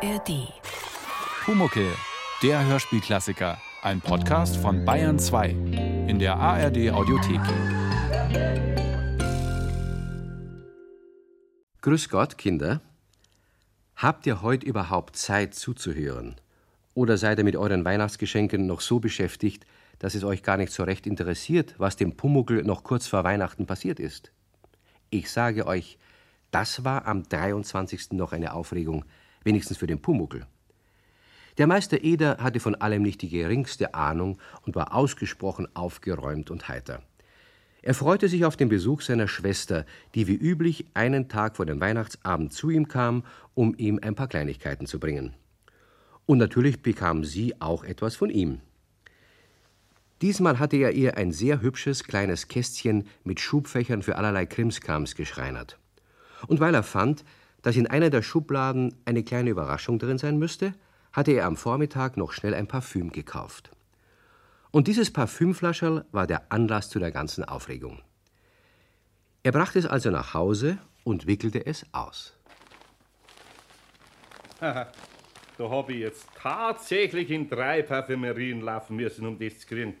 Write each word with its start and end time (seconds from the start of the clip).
ARD. 0.00 0.52
Pumuckel, 1.44 1.92
der 2.40 2.64
Hörspielklassiker. 2.64 3.58
Ein 3.82 4.00
Podcast 4.00 4.56
von 4.56 4.84
Bayern 4.84 5.18
2 5.18 5.48
in 6.06 6.20
der 6.20 6.36
ARD 6.36 6.92
Audiothek. 6.92 7.40
Grüß 11.80 12.08
Gott, 12.10 12.38
Kinder. 12.38 12.80
Habt 13.96 14.24
ihr 14.26 14.40
heute 14.40 14.66
überhaupt 14.66 15.16
Zeit 15.16 15.54
zuzuhören? 15.54 16.36
Oder 16.94 17.16
seid 17.16 17.38
ihr 17.38 17.44
mit 17.44 17.56
euren 17.56 17.84
Weihnachtsgeschenken 17.84 18.68
noch 18.68 18.82
so 18.82 19.00
beschäftigt, 19.00 19.66
dass 19.98 20.14
es 20.14 20.22
euch 20.22 20.44
gar 20.44 20.58
nicht 20.58 20.72
so 20.72 20.84
recht 20.84 21.08
interessiert, 21.08 21.74
was 21.78 21.96
dem 21.96 22.16
Pumuckel 22.16 22.62
noch 22.62 22.84
kurz 22.84 23.08
vor 23.08 23.24
Weihnachten 23.24 23.66
passiert 23.66 23.98
ist? 23.98 24.30
Ich 25.10 25.28
sage 25.28 25.66
euch, 25.66 25.98
das 26.52 26.84
war 26.84 27.06
am 27.06 27.28
23. 27.28 28.12
noch 28.12 28.32
eine 28.32 28.54
Aufregung, 28.54 29.04
wenigstens 29.44 29.78
für 29.78 29.86
den 29.86 30.00
Pumuckel. 30.00 30.46
Der 31.58 31.66
Meister 31.66 32.04
Eder 32.04 32.38
hatte 32.38 32.60
von 32.60 32.76
allem 32.76 33.02
nicht 33.02 33.20
die 33.22 33.28
geringste 33.28 33.94
Ahnung 33.94 34.38
und 34.62 34.76
war 34.76 34.94
ausgesprochen 34.94 35.66
aufgeräumt 35.74 36.50
und 36.50 36.68
heiter. 36.68 37.02
Er 37.82 37.94
freute 37.94 38.28
sich 38.28 38.44
auf 38.44 38.56
den 38.56 38.68
Besuch 38.68 39.02
seiner 39.02 39.28
Schwester, 39.28 39.86
die 40.14 40.26
wie 40.26 40.34
üblich 40.34 40.86
einen 40.94 41.28
Tag 41.28 41.56
vor 41.56 41.66
dem 41.66 41.80
Weihnachtsabend 41.80 42.52
zu 42.52 42.70
ihm 42.70 42.88
kam, 42.88 43.24
um 43.54 43.74
ihm 43.76 43.98
ein 44.02 44.14
paar 44.14 44.28
Kleinigkeiten 44.28 44.86
zu 44.86 45.00
bringen. 45.00 45.34
Und 46.26 46.38
natürlich 46.38 46.82
bekam 46.82 47.24
sie 47.24 47.60
auch 47.60 47.84
etwas 47.84 48.14
von 48.14 48.30
ihm. 48.30 48.60
Diesmal 50.20 50.58
hatte 50.58 50.76
er 50.76 50.92
ihr 50.92 51.16
ein 51.16 51.32
sehr 51.32 51.62
hübsches 51.62 52.04
kleines 52.04 52.48
Kästchen 52.48 53.06
mit 53.24 53.40
Schubfächern 53.40 54.02
für 54.02 54.16
allerlei 54.16 54.46
Krimskrams 54.46 55.14
geschreinert. 55.14 55.78
Und 56.48 56.60
weil 56.60 56.74
er 56.74 56.82
fand, 56.82 57.24
dass 57.62 57.76
in 57.76 57.86
einer 57.86 58.10
der 58.10 58.22
Schubladen 58.22 58.94
eine 59.04 59.24
kleine 59.24 59.50
Überraschung 59.50 59.98
drin 59.98 60.18
sein 60.18 60.38
müsste, 60.38 60.74
hatte 61.12 61.32
er 61.32 61.46
am 61.46 61.56
Vormittag 61.56 62.16
noch 62.16 62.32
schnell 62.32 62.54
ein 62.54 62.68
Parfüm 62.68 63.10
gekauft. 63.10 63.70
Und 64.70 64.86
dieses 64.86 65.12
Parfümflascherl 65.12 66.04
war 66.12 66.26
der 66.26 66.52
Anlass 66.52 66.90
zu 66.90 66.98
der 66.98 67.10
ganzen 67.10 67.44
Aufregung. 67.44 68.02
Er 69.42 69.52
brachte 69.52 69.78
es 69.78 69.86
also 69.86 70.10
nach 70.10 70.34
Hause 70.34 70.78
und 71.04 71.26
wickelte 71.26 71.64
es 71.64 71.86
aus. 71.92 72.34
da 74.60 74.90
habe 75.58 75.92
ich 75.92 76.00
jetzt 76.00 76.28
tatsächlich 76.34 77.30
in 77.30 77.48
drei 77.48 77.82
Parfümerien 77.82 78.60
laufen 78.60 78.96
müssen, 78.96 79.26
um 79.26 79.38
das 79.38 79.60
zu 79.60 79.66
kriegen. 79.66 79.94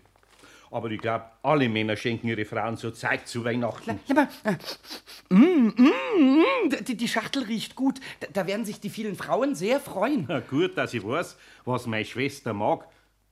Aber 0.70 0.90
ich 0.90 1.00
glaube, 1.00 1.24
alle 1.42 1.68
Männer 1.68 1.96
schenken 1.96 2.28
ihre 2.28 2.44
Frauen 2.44 2.76
so 2.76 2.90
Zeit 2.90 3.26
zu 3.26 3.44
Weihnachten. 3.44 3.98
Ja, 4.06 4.16
aber, 4.16 4.28
äh, 4.44 5.34
mm, 5.34 5.74
mm, 5.76 5.84
mm, 5.86 6.84
die, 6.84 6.96
die 6.96 7.08
Schachtel 7.08 7.44
riecht 7.44 7.74
gut. 7.74 8.00
Da, 8.20 8.28
da 8.32 8.46
werden 8.46 8.64
sich 8.64 8.80
die 8.80 8.90
vielen 8.90 9.16
Frauen 9.16 9.54
sehr 9.54 9.80
freuen. 9.80 10.26
Na 10.28 10.40
gut, 10.40 10.76
dass 10.76 10.92
ich 10.94 11.06
weiß, 11.06 11.36
was 11.64 11.86
meine 11.86 12.04
Schwester 12.04 12.52
mag. 12.52 12.86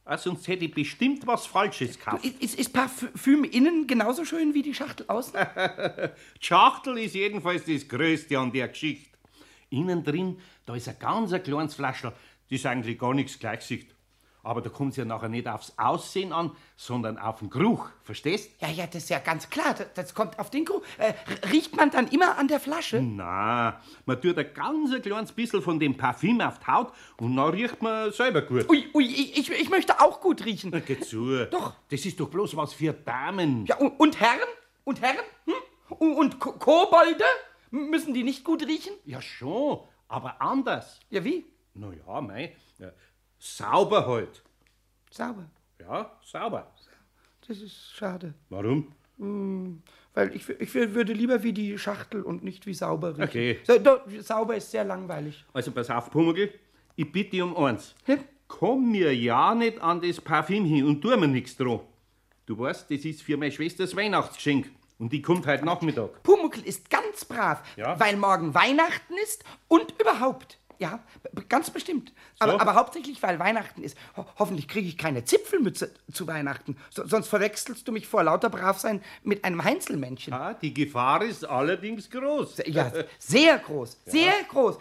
Ah, 0.09 0.19
sonst 0.19 0.47
hätte 0.47 0.65
ich 0.65 0.73
bestimmt 0.73 1.27
was 1.27 1.47
Falsches 1.47 1.99
gekauft. 1.99 2.25
Ist, 2.25 2.57
ist 2.57 2.73
Parfüm 2.73 3.43
innen 3.43 3.89
genauso 3.89 4.25
schön 4.25 4.55
wie 4.55 4.63
die 4.63 4.73
Schachtel 4.73 5.05
außen? 5.09 5.35
die 5.35 6.11
Schachtel 6.47 6.99
ist 6.99 7.17
jedenfalls 7.17 7.65
das 7.65 7.89
Größte 7.89 8.39
an 8.39 8.53
der 8.53 8.69
Geschichte. 8.69 9.11
Innen 9.69 10.05
drin, 10.05 10.39
da 10.65 10.77
ist 10.77 10.89
ein 10.89 10.97
ganz 11.01 11.33
ein 11.33 11.43
kleines 11.43 11.75
Flaschel, 11.75 12.13
das 12.49 12.67
eigentlich 12.67 12.97
gar 13.01 13.15
nichts 13.15 13.37
gleich 13.37 13.63
sieht. 13.63 13.96
Aber 14.47 14.63
da 14.63 14.71
kommt 14.71 14.93
es 14.93 14.97
ja 14.97 15.05
nachher 15.05 15.29
nicht 15.29 15.49
aufs 15.49 15.73
Aussehen 15.77 16.33
an, 16.33 16.53
sondern 16.77 17.19
auf 17.19 17.41
den 17.41 17.51
Geruch. 17.51 17.89
Verstehst? 18.05 18.49
Ja, 18.61 18.69
ja, 18.69 18.87
das 18.87 19.03
ist 19.03 19.11
ja 19.11 19.19
ganz 19.19 19.51
klar. 19.51 19.75
Das, 19.75 19.93
das 19.95 20.15
kommt 20.15 20.39
auf 20.39 20.51
den 20.51 20.65
Geruch. 20.65 20.83
Äh, 20.99 21.15
riecht 21.51 21.75
man 21.77 21.91
dann 21.91 22.07
immer 22.07 22.39
an 22.39 22.47
der 22.47 22.61
Flasche? 22.61 23.01
Na, 23.03 23.81
man 24.05 24.23
tut 24.23 24.39
ein 24.39 24.55
ganz 24.55 25.03
kleines 25.03 25.33
bisschen 25.33 25.63
von 25.63 25.81
dem 25.81 25.97
Parfüm 25.97 26.41
auf 26.41 26.61
die 26.61 26.67
Haut 26.69 26.93
und 27.17 27.35
dann 27.35 27.51
riecht 27.51 27.83
man 27.83 28.13
selber 28.13 28.41
gut. 28.43 28.71
Ui, 28.71 28.89
ui, 28.95 29.05
ich, 29.05 29.51
ich 29.51 29.69
möchte 29.69 30.01
auch 30.01 30.21
gut 30.21 30.45
riechen. 30.45 30.71
Na, 30.73 30.79
geh 30.79 31.01
zu. 31.01 31.45
Doch. 31.47 31.73
Das 31.91 32.07
ist 32.07 32.21
doch 32.21 32.29
bloß 32.29 32.57
was 32.57 32.73
für 32.73 32.93
Damen. 32.93 33.67
Ja, 33.67 33.79
und, 33.79 33.99
und 33.99 34.21
Herren? 34.21 34.49
Und 34.85 35.01
Herren? 35.03 35.25
Hm? 35.47 35.55
Und, 35.89 36.15
und 36.15 36.39
Ko 36.39 36.53
Kobolde? 36.53 37.25
Müssen 37.73 38.15
die 38.15 38.23
nicht 38.23 38.45
gut 38.45 38.65
riechen? 38.65 38.93
Ja, 39.07 39.21
schon, 39.21 39.81
aber 40.07 40.41
anders. 40.41 41.01
Ja, 41.11 41.25
wie? 41.25 41.47
Na 41.75 41.89
ja, 41.93 42.21
mei. 42.21 42.55
Ja. 42.79 42.93
Sauber 43.39 44.07
halt. 44.07 44.43
Sauber? 45.11 45.47
Ja, 45.81 46.11
sauber. 46.25 46.73
Das 47.47 47.59
ist 47.59 47.95
schade. 47.95 48.35
Warum? 48.49 48.93
Hm, 49.19 49.83
weil 50.15 50.35
ich, 50.35 50.49
ich 50.49 50.75
würde 50.75 51.13
lieber 51.13 51.43
wie 51.43 51.53
die 51.53 51.79
Schachtel 51.79 52.23
und 52.23 52.43
nicht 52.43 52.67
wie 52.67 52.75
sauber 52.75 53.11
riechen. 53.17 53.23
Okay. 53.25 53.59
So, 53.65 53.75
sauber 54.21 54.57
ist 54.57 54.71
sehr 54.71 54.85
langweilig. 54.85 55.45
Also 55.53 55.71
pass 55.73 55.89
auf, 55.91 56.11
Pumuckl, 56.11 56.51
ich 56.97 57.11
bitte 57.13 57.31
dich 57.31 57.43
um 57.43 57.57
eins. 57.57 57.95
Hm? 58.05 58.19
Komm 58.49 58.91
mir 58.93 59.15
ja 59.15 59.55
nicht 59.55 59.81
an 59.81 60.01
das 60.01 60.21
Parfüm 60.21 60.65
hin 60.65 60.85
und 60.87 61.01
tu 61.01 61.17
mir 61.17 61.27
nichts 61.29 61.57
dran. 61.57 61.81
Du 62.47 62.59
weißt, 62.59 62.91
das 62.91 63.05
ist 63.05 63.23
für 63.23 63.37
meine 63.37 63.51
Schwester 63.53 63.85
das 63.85 63.97
Weihnachtsgeschenk. 63.97 64.71
Und 64.99 65.13
die 65.13 65.21
kommt 65.21 65.47
heute 65.47 65.65
Nachmittag. 65.65 66.23
Pumuckl 66.23 66.61
ist 66.61 66.89
ganz 66.89 67.25
brav, 67.25 67.63
Ja? 67.77 67.99
weil 68.01 68.17
morgen 68.17 68.55
Weihnachten 68.55 69.15
ist 69.23 69.45
und 69.69 69.95
überhaupt. 70.01 70.59
Ja, 70.79 71.01
ganz 71.49 71.71
bestimmt. 71.71 72.13
Aber, 72.39 72.53
So? 72.53 72.61
aber 72.61 72.75
hauptsächlich, 72.75 73.23
weil 73.23 73.39
Weihnachten 73.39 73.83
ist. 73.83 73.97
Ho 74.17 74.27
hoffentlich 74.39 74.69
kriege 74.69 74.87
ich 74.89 74.99
keine 74.99 75.25
Zipfelmütze 75.25 75.93
zu 76.13 76.27
Weihnachten. 76.27 76.77
So, 76.91 77.07
sonst 77.07 77.29
verwechselst 77.29 77.89
du 77.89 77.93
mich 77.93 78.07
vor 78.07 78.23
lauter 78.23 78.51
Bravsein 78.51 79.03
mit 79.23 79.45
einem 79.45 79.65
Heinzelmännchen. 79.65 80.33
Ja, 80.33 80.55
die 80.55 80.75
Gefahr 80.75 81.23
ist 81.25 81.45
allerdings 81.45 82.11
groß. 82.11 82.63
Ja, 82.67 82.93
sehr 83.19 83.59
groß, 83.59 83.99
sehr 84.07 84.33
groß. 84.51 84.79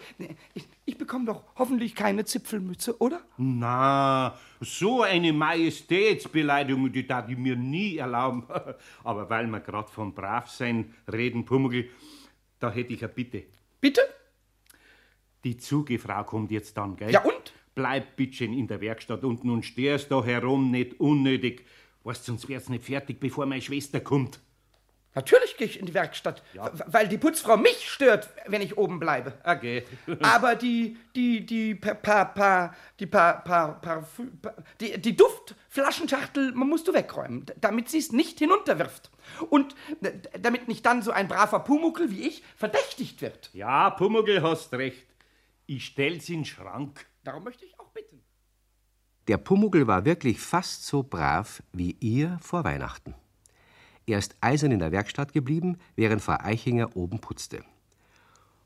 Ich, 0.54 0.68
ich 0.84 0.98
bekomme 0.98 1.24
doch 1.24 1.44
hoffentlich 1.56 1.94
keine 1.94 2.24
Zipfelmütze, 2.24 3.00
oder? 3.00 3.20
Na, 3.38 4.38
so 4.60 5.02
eine 5.02 5.32
Majestätsbeleidigung, 5.32 6.92
die 6.92 7.06
darf 7.06 7.28
ich 7.28 7.38
mir 7.38 7.56
nie 7.56 7.96
erlauben. 7.96 8.46
Aber 9.04 9.30
weil 9.30 9.46
wir 9.46 9.60
gerade 9.60 9.90
vom 9.90 10.14
Bravsein 10.14 10.94
reden, 11.10 11.44
Pumuckl, 11.44 11.88
da 12.58 12.70
hätte 12.70 12.92
ich 12.92 13.02
eine 13.02 13.12
Bitte. 13.12 13.44
Bitte? 13.80 14.00
Die 15.46 15.56
Zugefrau 15.56 16.24
kommt 16.24 16.50
jetzt 16.50 16.76
dann, 16.76 16.96
gell? 16.96 17.12
Ja, 17.12 17.22
und? 17.22 17.52
Bleib 17.76 18.16
bittchen 18.16 18.52
in 18.52 18.66
der 18.66 18.80
Werkstatt 18.80 19.22
unten 19.22 19.48
und 19.48 19.64
stehst 19.64 20.10
da 20.10 20.24
herum, 20.24 20.72
nicht 20.72 20.98
unnötig. 20.98 21.64
Weißt, 22.02 22.24
sonst 22.24 22.48
wär's 22.48 22.68
nicht 22.68 22.84
fertig, 22.84 23.20
bevor 23.20 23.46
meine 23.46 23.62
Schwester 23.62 24.00
kommt. 24.00 24.40
Natürlich 25.14 25.56
gehe 25.56 25.68
ich 25.68 25.78
in 25.78 25.86
die 25.86 25.94
Werkstatt, 25.94 26.42
w- 26.52 26.60
weil 26.88 27.06
die 27.06 27.16
Putzfrau 27.16 27.56
mich 27.56 27.88
stört, 27.88 28.28
wenn 28.48 28.60
ich 28.60 28.76
oben 28.76 28.98
bleibe. 28.98 29.34
Okay. 29.44 29.84
Aber 30.20 30.56
die, 30.56 30.96
die, 31.14 31.46
die, 31.46 31.76
pa, 31.76 31.94
pa, 31.94 32.24
pa, 32.24 32.74
die, 32.98 33.06
pa, 33.06 33.34
pa, 33.34 33.68
Parfüm, 33.68 34.36
pa, 34.42 34.52
die, 34.80 35.00
die 35.00 35.14
Duftflaschenschachtel 35.16 36.52
musst 36.54 36.88
du 36.88 36.92
wegräumen, 36.92 37.46
damit 37.60 37.88
sie 37.88 37.98
es 37.98 38.10
nicht 38.10 38.40
hinunterwirft. 38.40 39.10
Und 39.48 39.76
damit 40.40 40.66
nicht 40.66 40.84
dann 40.84 41.02
so 41.02 41.12
ein 41.12 41.28
braver 41.28 41.60
Pumuckel 41.60 42.10
wie 42.10 42.22
ich 42.26 42.42
verdächtigt 42.56 43.22
wird. 43.22 43.50
Ja, 43.52 43.90
Pumuckl, 43.90 44.42
hast 44.42 44.72
recht. 44.74 45.06
Ich 45.66 45.86
stell's 45.86 46.28
in 46.28 46.36
den 46.36 46.44
Schrank. 46.44 47.06
Darum 47.24 47.42
möchte 47.42 47.64
ich 47.64 47.78
auch 47.80 47.90
bitten. 47.90 48.22
Der 49.26 49.36
Pumuckl 49.36 49.88
war 49.88 50.04
wirklich 50.04 50.38
fast 50.38 50.86
so 50.86 51.02
brav 51.02 51.62
wie 51.72 51.96
ihr 52.00 52.38
vor 52.40 52.62
Weihnachten. 52.62 53.14
Er 54.06 54.18
ist 54.18 54.36
eisern 54.40 54.70
in 54.70 54.78
der 54.78 54.92
Werkstatt 54.92 55.32
geblieben, 55.32 55.78
während 55.96 56.22
Frau 56.22 56.36
Eichinger 56.38 56.96
oben 56.96 57.18
putzte. 57.18 57.64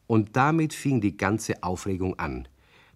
Und 0.06 0.36
damit 0.36 0.74
fing 0.74 1.00
die 1.00 1.16
ganze 1.16 1.62
Aufregung 1.62 2.18
an. 2.18 2.46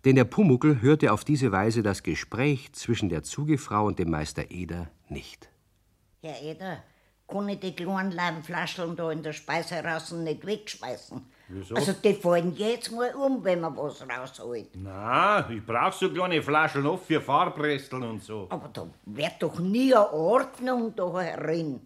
Denn 0.05 0.17
der 0.17 0.25
Pumuckl 0.25 0.83
hörte 0.83 1.11
auf 1.11 1.25
diese 1.25 1.51
Weise 1.53 1.83
das 1.83 2.03
Gespräch 2.03 2.75
zwischen 2.75 3.09
der 3.09 3.23
Zugefrau 3.23 3.87
und 3.87 3.99
dem 3.99 4.11
Meister 4.11 4.51
Eder 4.51 4.91
nicht. 5.09 5.49
Herr 6.21 6.43
Eder, 6.43 6.83
kann 7.27 7.49
ich 7.49 7.61
die 7.61 7.75
kleinen 7.75 8.11
Leimflascheln 8.11 8.97
da 8.97 9.11
in 9.11 9.23
der 9.23 9.33
Speise 9.33 9.81
draußen 9.83 10.23
nicht 10.23 10.45
wegschmeißen? 10.45 11.23
Wieso? 11.49 11.75
Also 11.75 11.93
die 11.93 12.15
fallen 12.15 12.57
jetzt 12.57 12.91
mal 12.91 13.15
um, 13.15 13.45
wenn 13.45 13.61
man 13.61 13.77
was 13.77 14.03
rausholt. 14.09 14.71
Na, 14.75 15.49
ich 15.51 15.65
brauch 15.65 15.93
so 15.93 16.11
kleine 16.11 16.43
Flaschen 16.43 16.87
oft 16.87 17.07
für 17.07 17.21
Farbresteln 17.21 18.03
und 18.03 18.23
so. 18.23 18.47
Aber 18.51 18.69
da 18.73 18.87
wird 19.05 19.35
doch 19.41 19.59
nie 19.59 19.95
eine 19.95 20.11
Ordnung 20.13 20.95
da 20.97 21.21
herin. 21.21 21.81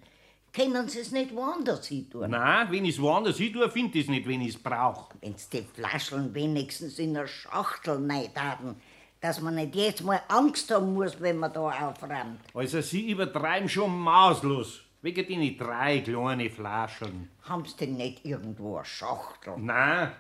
Können 0.53 0.89
Sie 0.89 1.01
es 1.01 1.13
nicht 1.13 1.35
woanders 1.35 1.87
hin 1.87 2.09
tun? 2.09 2.31
Na, 2.31 2.71
wenn 2.71 2.85
ich's 2.85 3.01
woanders 3.01 3.37
hin 3.37 3.53
tue, 3.53 3.69
find 3.69 3.95
ich's 3.95 4.09
nicht, 4.09 4.27
wenn 4.27 4.41
ich's 4.41 4.57
brauch. 4.57 5.11
Wenn 5.21 5.37
Sie 5.37 5.61
die 5.61 5.67
Flascheln 5.75 6.35
wenigstens 6.35 6.99
in 6.99 7.17
eine 7.17 7.27
Schachtel 7.29 8.05
reintaten, 8.09 8.77
dass 9.21 9.41
man 9.41 9.57
nicht 9.57 9.75
jetzt 9.75 10.05
mal 10.05 10.21
Angst 10.29 10.71
haben 10.73 10.95
muss, 10.95 11.21
wenn 11.21 11.39
man 11.39 11.53
da 11.53 11.61
aufräumt. 11.61 12.41
Also, 12.55 12.81
Sie 12.81 13.11
übertreiben 13.11 13.69
schon 13.69 13.97
maßlos. 13.99 14.83
Wegen 15.01 15.27
den 15.27 15.57
drei 15.57 16.01
kleine 16.01 16.51
Flaschen. 16.51 17.31
Haben 17.43 17.65
Sie 17.65 17.77
denn 17.77 17.97
nicht 17.97 18.25
irgendwo 18.25 18.77
eine 18.77 18.85
Schachtel? 18.85 19.55
Ja, 19.65 20.13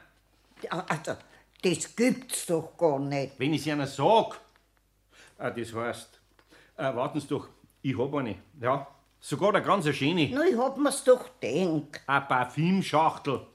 Also, 0.88 1.16
das 1.62 1.96
gibt's 1.96 2.46
doch 2.46 2.76
gar 2.76 2.98
nicht. 3.00 3.32
wenn 3.38 3.54
ich's 3.54 3.66
Ihnen 3.66 3.86
sag. 3.86 4.40
Ah, 5.38 5.50
das 5.50 5.72
heißt, 5.74 6.20
äh, 6.76 6.82
warten 6.94 7.20
Sie 7.20 7.26
doch, 7.28 7.48
ich 7.82 7.98
hab 7.98 8.14
eine. 8.14 8.36
Ja, 8.60 8.86
sogar 9.20 9.54
eine 9.54 9.64
ganz 9.64 9.88
schöne. 9.94 10.30
Na, 10.32 10.44
ich 10.44 10.56
hab 10.56 10.76
mir's 10.78 11.02
doch 11.04 11.24
gedacht. 11.40 12.00
Eine 12.06 12.20
Parfümschachtel. 12.26 13.46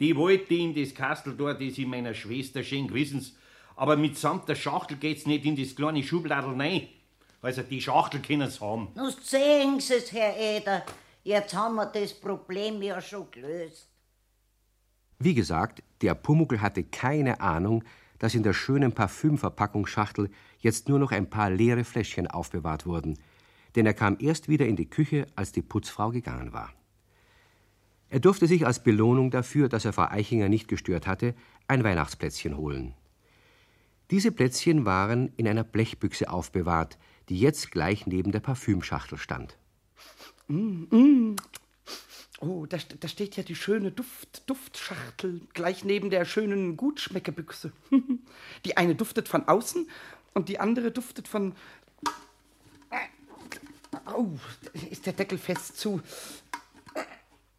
Die 0.00 0.16
wollte 0.16 0.54
ich 0.54 0.60
in 0.60 0.74
das 0.74 0.94
Kastel 0.94 1.34
dort, 1.36 1.60
das 1.60 1.78
ich 1.78 1.86
meiner 1.86 2.14
Schwester 2.14 2.62
schenk, 2.62 2.92
wissen's. 2.92 3.34
Aber 3.76 3.96
mitsamt 3.96 4.48
der 4.48 4.54
Schachtel 4.54 4.96
geht's 4.96 5.26
nicht 5.26 5.44
in 5.44 5.56
das 5.56 5.74
kleine 5.76 6.02
Schubladel 6.02 6.54
rein. 6.60 6.88
Also 7.44 7.60
die 7.60 7.82
Schachtel 7.82 8.22
können 8.22 8.48
es 8.48 8.58
haben. 8.62 8.88
Nun 8.94 9.12
sehen 9.22 9.78
Sie 9.78 9.92
es, 9.92 10.10
Herr 10.12 10.34
Eder. 10.34 10.82
Jetzt 11.24 11.54
haben 11.54 11.74
wir 11.74 11.84
das 11.84 12.14
Problem 12.14 12.80
ja 12.80 13.02
schon 13.02 13.30
gelöst. 13.30 13.90
Wie 15.18 15.34
gesagt, 15.34 15.82
der 16.00 16.14
Pumuckl 16.14 16.62
hatte 16.62 16.84
keine 16.84 17.40
Ahnung, 17.40 17.84
dass 18.18 18.34
in 18.34 18.42
der 18.42 18.54
schönen 18.54 18.92
Parfümverpackungsschachtel 18.92 20.30
jetzt 20.60 20.88
nur 20.88 20.98
noch 20.98 21.12
ein 21.12 21.28
paar 21.28 21.50
leere 21.50 21.84
Fläschchen 21.84 22.28
aufbewahrt 22.28 22.86
wurden, 22.86 23.18
denn 23.76 23.84
er 23.84 23.92
kam 23.92 24.16
erst 24.20 24.48
wieder 24.48 24.66
in 24.66 24.76
die 24.76 24.88
Küche, 24.88 25.26
als 25.36 25.52
die 25.52 25.60
Putzfrau 25.60 26.12
gegangen 26.12 26.54
war. 26.54 26.72
Er 28.08 28.20
durfte 28.20 28.46
sich 28.46 28.64
als 28.64 28.82
Belohnung 28.82 29.30
dafür, 29.30 29.68
dass 29.68 29.84
er 29.84 29.92
Frau 29.92 30.08
Eichinger 30.08 30.48
nicht 30.48 30.66
gestört 30.66 31.06
hatte, 31.06 31.34
ein 31.68 31.84
Weihnachtsplätzchen 31.84 32.56
holen. 32.56 32.94
Diese 34.10 34.32
Plätzchen 34.32 34.86
waren 34.86 35.30
in 35.36 35.46
einer 35.46 35.64
Blechbüchse 35.64 36.30
aufbewahrt, 36.30 36.96
die 37.28 37.40
jetzt 37.40 37.70
gleich 37.70 38.06
neben 38.06 38.32
der 38.32 38.40
Parfümschachtel 38.40 39.18
stand. 39.18 39.56
Oh, 42.40 42.66
da, 42.66 42.76
da 43.00 43.08
steht 43.08 43.36
ja 43.36 43.42
die 43.42 43.54
schöne 43.54 43.90
Duft, 43.90 44.48
Duftschachtel 44.48 45.40
gleich 45.54 45.84
neben 45.84 46.10
der 46.10 46.24
schönen 46.24 46.76
Gutschmeckerbüchse. 46.76 47.72
Die 48.66 48.76
eine 48.76 48.94
duftet 48.94 49.28
von 49.28 49.48
außen 49.48 49.88
und 50.34 50.48
die 50.48 50.60
andere 50.60 50.90
duftet 50.90 51.28
von. 51.28 51.54
Oh, 54.14 54.26
ist 54.90 55.06
der 55.06 55.14
Deckel 55.14 55.38
fest 55.38 55.78
zu. 55.78 56.02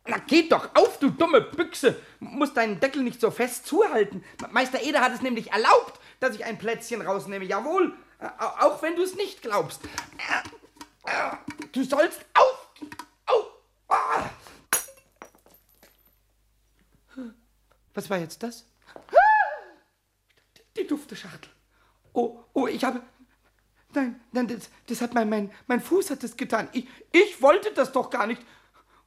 Na, 0.08 0.20
geht 0.20 0.52
doch 0.52 0.76
auf, 0.76 1.00
du 1.00 1.10
dumme 1.10 1.42
Büchse! 1.42 2.00
Muss 2.20 2.54
deinen 2.54 2.80
Deckel 2.80 3.02
nicht 3.02 3.20
so 3.20 3.32
fest 3.32 3.66
zuhalten. 3.66 4.24
Meister 4.52 4.84
Eder 4.84 5.02
hat 5.02 5.16
es 5.16 5.24
nämlich 5.24 5.52
erlaubt, 5.52 6.00
dass 6.20 6.36
ich 6.36 6.46
ein 6.46 6.60
Plätzchen 6.60 7.02
rausnehme. 7.02 7.46
Jawohl, 7.46 7.92
Äh, 7.92 8.05
auch 8.20 8.82
wenn 8.82 8.96
du 8.96 9.04
es 9.04 9.16
nicht 9.16 9.42
glaubst. 9.42 9.82
Du 11.72 11.84
sollst 11.84 12.26
auf! 12.34 12.70
Au! 13.28 13.44
Ah! 13.90 14.30
Was 17.94 18.10
war 18.10 18.18
jetzt 18.18 18.44
das? 18.44 18.66
Die 20.78 20.86
dufte 20.86 21.16
Schachtel. 21.16 21.50
Oh, 22.14 22.44
oh, 22.54 22.68
ich 22.68 22.84
habe. 22.84 23.02
Nein, 23.94 24.20
nein, 24.34 24.48
das, 24.48 24.70
das 24.88 25.02
hat 25.02 25.14
mein, 25.14 25.30
mein, 25.30 25.52
mein 25.68 25.80
Fuß 25.80 26.10
hat 26.12 26.24
das 26.24 26.36
getan. 26.36 26.68
Ich, 26.74 26.88
ich 27.14 27.42
wollte 27.42 27.72
das 27.74 27.94
doch 27.94 28.10
gar 28.10 28.28
nicht. 28.28 28.42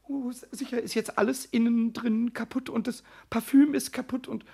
Oh, 0.05 0.31
sicher 0.31 0.81
ist 0.81 0.95
jetzt 0.95 1.19
alles 1.19 1.45
innen 1.45 1.93
drin 1.93 2.33
kaputt 2.33 2.71
und 2.71 2.87
das 2.87 3.03
Parfüm 3.29 3.75
ist 3.75 3.93
kaputt 3.93 4.27
und, 4.27 4.47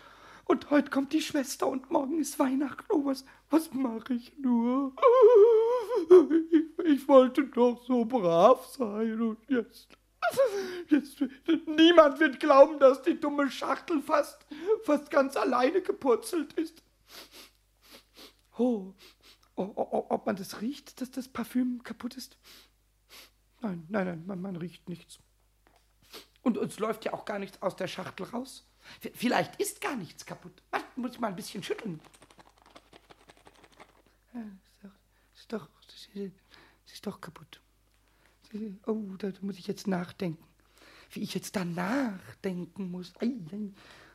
und 0.45 0.71
heute 0.71 0.91
kommt 0.91 1.13
die 1.13 1.23
Schwester 1.23 1.67
und 1.67 1.91
morgen 1.91 2.19
ist 2.19 2.39
Weihnachten. 2.39 2.85
Oh, 2.91 3.05
was, 3.05 3.25
was 3.51 3.73
mache 3.73 4.15
ich 4.15 4.37
nur? 4.39 4.95
Ich, 6.51 6.85
ich 6.85 7.09
wollte 7.09 7.47
doch 7.47 7.83
so 7.87 8.05
brav 8.05 8.67
sein 8.67 9.21
und 9.21 9.39
jetzt. 9.49 9.97
Jetzt, 10.89 11.23
niemand 11.67 12.21
wird 12.21 12.41
glauben, 12.41 12.79
dass 12.79 13.03
die 13.03 13.19
dumme 13.19 13.51
Schachtel 13.51 14.03
fast, 14.03 14.47
fast 14.85 15.11
ganz 15.11 15.37
alleine 15.37 15.83
gepurzelt 15.83 16.53
ist. 16.55 16.83
Oh, 18.57 18.95
oh, 19.57 19.73
oh, 19.75 20.07
ob 20.09 20.27
man 20.27 20.37
das 20.37 20.61
riecht, 20.61 21.01
dass 21.01 21.11
das 21.11 21.29
Parfüm 21.29 21.83
kaputt 21.83 22.17
ist? 22.17 22.39
Nein, 23.61 23.87
nein, 23.89 24.07
nein, 24.07 24.27
man, 24.27 24.41
man 24.41 24.57
riecht 24.57 24.89
nichts. 24.89 25.19
Und 26.43 26.59
uns 26.59 26.79
läuft 26.79 27.05
ja 27.05 27.15
auch 27.15 27.25
gar 27.25 27.39
nichts 27.39 27.61
aus 27.63 27.77
der 27.77 27.89
Schachtel 27.89 28.27
raus. 28.27 28.67
Vielleicht 29.15 29.57
ist 29.57 29.81
gar 29.81 29.97
nichts 29.97 30.25
kaputt. 30.27 30.63
Warte, 30.71 30.87
muss 30.97 31.13
ich 31.13 31.21
mal 31.21 31.29
ein 31.29 31.37
bisschen 31.37 31.63
schütteln. 31.63 32.01
Ist 35.35 35.53
doch, 35.53 35.69
ist 35.87 36.09
doch, 36.13 36.15
ist, 36.15 36.33
ist 36.93 37.07
doch 37.07 37.21
kaputt. 37.21 37.61
Oh, 38.87 39.03
da 39.19 39.33
muss 39.41 39.59
ich 39.59 39.67
jetzt 39.67 39.87
nachdenken. 39.87 40.45
Wie 41.11 41.23
ich 41.23 41.35
jetzt 41.35 41.57
da 41.57 41.65
nachdenken 41.65 42.91
muss. 42.91 43.13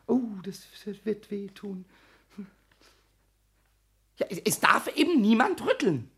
Oh, 0.08 0.22
das 0.44 0.68
wird 1.06 1.30
wehtun. 1.32 1.86
Ja, 4.18 4.28
es, 4.28 4.60
darf 4.60 4.88
eben 4.96 5.22
niemand 5.22 5.62
rütteln. 5.62 6.12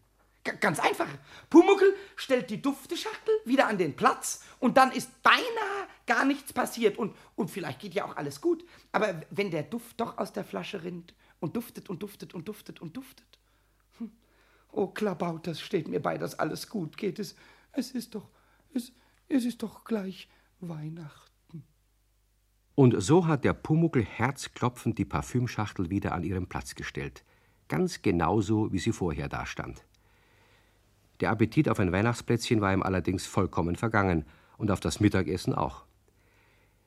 Ganz 0.43 0.79
einfach. 0.79 1.07
Pumuckel 1.51 1.95
stellt 2.15 2.49
die 2.49 2.61
Dufteschachtel 2.61 3.33
wieder 3.45 3.67
an 3.67 3.77
den 3.77 3.95
Platz 3.95 4.43
und 4.59 4.77
dann 4.77 4.91
ist 4.91 5.21
beinahe 5.21 5.87
gar 6.11 6.25
nichts 6.25 6.51
passiert. 6.51 6.97
Und, 6.97 7.15
und 7.35 7.49
vielleicht 7.49 7.79
geht 7.79 7.93
ja 7.93 8.03
auch 8.05 8.17
alles 8.17 8.41
gut. 8.41 8.65
Aber 8.91 9.21
wenn 9.29 9.49
der 9.49 9.63
Duft 9.63 9.99
doch 10.01 10.17
aus 10.17 10.33
der 10.33 10.43
Flasche 10.43 10.83
rinnt 10.83 11.13
und 11.39 11.55
duftet 11.55 11.89
und 11.89 12.03
duftet 12.03 12.33
und 12.33 12.47
duftet 12.49 12.81
und 12.81 12.97
duftet. 12.97 13.39
Hm. 13.97 14.11
Oh, 14.73 14.87
Klabaut, 14.87 15.47
das 15.47 15.61
steht 15.61 15.87
mir 15.87 16.01
bei, 16.01 16.17
dass 16.17 16.37
alles 16.37 16.67
gut 16.67 16.97
geht. 16.97 17.17
Es, 17.17 17.35
es 17.71 17.91
ist 17.91 18.13
doch, 18.13 18.27
es, 18.73 18.91
es 19.29 19.45
ist 19.45 19.63
doch 19.63 19.85
gleich 19.85 20.27
Weihnachten. 20.59 21.63
Und 22.75 23.01
so 23.01 23.25
hat 23.25 23.45
der 23.45 23.53
Pumuckl 23.53 24.03
herzklopfend 24.03 24.97
die 24.97 25.05
Parfümschachtel 25.05 25.89
wieder 25.89 26.11
an 26.11 26.23
ihren 26.23 26.47
Platz 26.47 26.75
gestellt. 26.75 27.23
Ganz 27.69 28.01
genauso, 28.01 28.73
wie 28.73 28.79
sie 28.79 28.91
vorher 28.91 29.29
dastand. 29.29 29.85
Der 31.21 31.29
Appetit 31.29 31.69
auf 31.69 31.79
ein 31.79 31.93
Weihnachtsplätzchen 31.93 32.59
war 32.59 32.73
ihm 32.73 32.83
allerdings 32.83 33.25
vollkommen 33.25 33.77
vergangen 33.77 34.25
und 34.57 34.71
auf 34.71 34.81
das 34.81 34.99
Mittagessen 34.99 35.55
auch. 35.55 35.85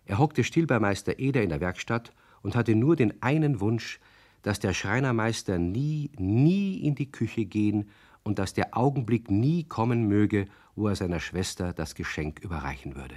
Er 0.07 0.19
hockte 0.19 0.45
still 0.45 0.67
bei 0.67 0.79
Meister 0.79 1.19
Eder 1.19 1.43
in 1.43 1.49
der 1.49 1.61
Werkstatt 1.61 2.13
und 2.43 2.55
hatte 2.55 2.75
nur 2.75 2.97
den 2.97 3.23
einen 3.23 3.61
Wunsch, 3.61 4.01
dass 4.43 4.61
der 4.61 4.75
Schreinermeister 4.75 5.59
nie, 5.59 6.11
nie 6.19 6.79
in 6.87 6.95
die 6.95 7.11
Küche 7.11 7.47
gehen 7.47 7.91
und 8.23 8.39
dass 8.39 8.53
der 8.53 8.77
Augenblick 8.77 9.31
nie 9.31 9.65
kommen 9.65 10.07
möge, 10.07 10.47
wo 10.77 10.89
er 10.89 10.97
seiner 10.97 11.21
Schwester 11.21 11.73
das 11.73 11.95
Geschenk 11.95 12.41
überreichen 12.41 12.97
würde. 12.97 13.15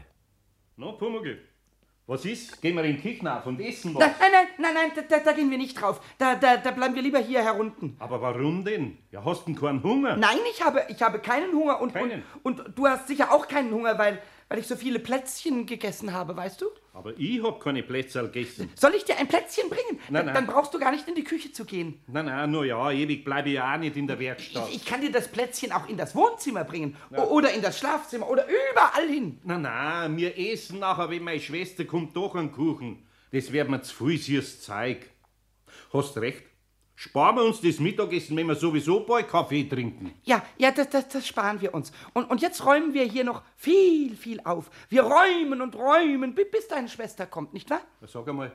Na, 0.77 0.91
Pumuckl, 0.91 1.39
was 2.05 2.23
ist? 2.23 2.61
Gehen 2.61 2.75
wir 2.75 2.83
in 2.85 2.95
die 2.95 3.01
Küche 3.01 3.29
auf 3.33 3.45
und 3.45 3.59
essen 3.59 3.93
was? 3.93 3.99
Nein, 3.99 4.11
nein, 4.19 4.31
nein, 4.31 4.73
nein, 4.73 4.73
nein 4.95 5.05
da, 5.09 5.17
da, 5.17 5.23
da 5.25 5.33
gehen 5.33 5.51
wir 5.51 5.57
nicht 5.57 5.79
drauf. 5.79 5.99
Da, 6.17 6.35
da, 6.35 6.55
da 6.55 6.71
bleiben 6.71 6.95
wir 6.95 7.01
lieber 7.01 7.19
hier 7.19 7.43
herunten. 7.43 7.97
Aber 7.99 8.21
warum 8.21 8.63
denn? 8.63 8.97
Ja, 9.11 9.25
hast 9.25 9.45
du 9.45 9.53
keinen 9.53 9.83
Hunger? 9.83 10.15
Nein, 10.15 10.37
ich 10.49 10.63
habe, 10.63 10.83
ich 10.87 11.01
habe 11.01 11.19
keinen 11.19 11.51
Hunger 11.51 11.81
und, 11.81 11.93
Keinen? 11.93 12.23
und, 12.43 12.61
und 12.61 12.77
du 12.77 12.87
hast 12.87 13.07
sicher 13.07 13.33
auch 13.33 13.45
keinen 13.49 13.73
Hunger, 13.73 13.97
weil, 13.97 14.21
weil 14.49 14.59
ich 14.59 14.67
so 14.67 14.75
viele 14.75 14.99
Plätzchen 14.99 15.65
gegessen 15.65 16.13
habe, 16.13 16.35
weißt 16.35 16.61
du? 16.61 16.65
Aber 16.93 17.13
ich 17.17 17.43
hab 17.43 17.59
keine 17.59 17.83
Plätzchen 17.83 18.31
gegessen. 18.31 18.71
Soll 18.75 18.95
ich 18.95 19.03
dir 19.05 19.17
ein 19.17 19.27
Plätzchen 19.27 19.69
bringen? 19.69 19.99
Nein, 20.09 20.25
nein. 20.25 20.33
Dann 20.35 20.47
brauchst 20.47 20.73
du 20.73 20.79
gar 20.79 20.91
nicht 20.91 21.07
in 21.07 21.13
die 21.15 21.23
Küche 21.23 21.51
zu 21.51 21.63
gehen. 21.65 22.01
Nein, 22.07 22.25
nein, 22.25 22.49
nur 22.49 22.65
ja, 22.65 22.89
ewig 22.91 23.23
bleibe 23.23 23.49
ich 23.49 23.55
ja 23.55 23.75
auch 23.75 23.77
nicht 23.77 23.95
in 23.97 24.07
der 24.07 24.17
Werkstatt. 24.19 24.67
Ich, 24.69 24.77
ich 24.77 24.85
kann 24.85 25.01
dir 25.01 25.11
das 25.11 25.27
Plätzchen 25.27 25.71
auch 25.71 25.87
in 25.89 25.97
das 25.97 26.15
Wohnzimmer 26.15 26.63
bringen. 26.63 26.95
O- 27.15 27.23
Oder 27.23 27.51
in 27.53 27.61
das 27.61 27.77
Schlafzimmer 27.77 28.27
oder 28.29 28.45
überall 28.47 29.07
hin. 29.07 29.39
Nein, 29.43 29.61
nein, 29.61 30.17
wir 30.17 30.37
essen 30.37 30.79
nachher, 30.79 31.09
wenn 31.09 31.23
meine 31.23 31.39
Schwester 31.39 31.85
kommt, 31.85 32.15
doch 32.15 32.33
einen 32.35 32.51
Kuchen. 32.51 33.05
Das 33.31 33.51
wird 33.51 33.69
mir 33.69 33.81
zu 33.81 33.93
viel 34.05 34.17
süßes 34.17 34.61
Zeug. 34.63 35.05
Hast 35.93 36.17
recht. 36.17 36.43
Sparen 36.99 37.35
wir 37.35 37.43
uns 37.45 37.61
das 37.61 37.79
Mittagessen, 37.79 38.35
wenn 38.35 38.47
wir 38.47 38.55
sowieso 38.55 39.01
bald 39.01 39.27
Kaffee 39.27 39.63
trinken. 39.69 40.15
Ja, 40.23 40.43
ja, 40.57 40.71
das, 40.71 40.89
das, 40.89 41.07
das 41.07 41.27
sparen 41.27 41.61
wir 41.61 41.71
uns. 41.75 41.91
Und, 42.15 42.25
und 42.27 42.41
jetzt 42.41 42.65
räumen 42.65 42.91
wir 42.95 43.03
hier 43.03 43.23
noch 43.23 43.43
viel, 43.55 44.15
viel 44.15 44.39
auf. 44.43 44.71
Wir 44.89 45.03
räumen 45.03 45.61
und 45.61 45.75
räumen, 45.75 46.33
bi- 46.33 46.45
bis 46.51 46.67
deine 46.67 46.89
Schwester 46.89 47.27
kommt, 47.27 47.53
nicht 47.53 47.69
wahr? 47.69 47.81
Sag 48.07 48.27
einmal, 48.27 48.51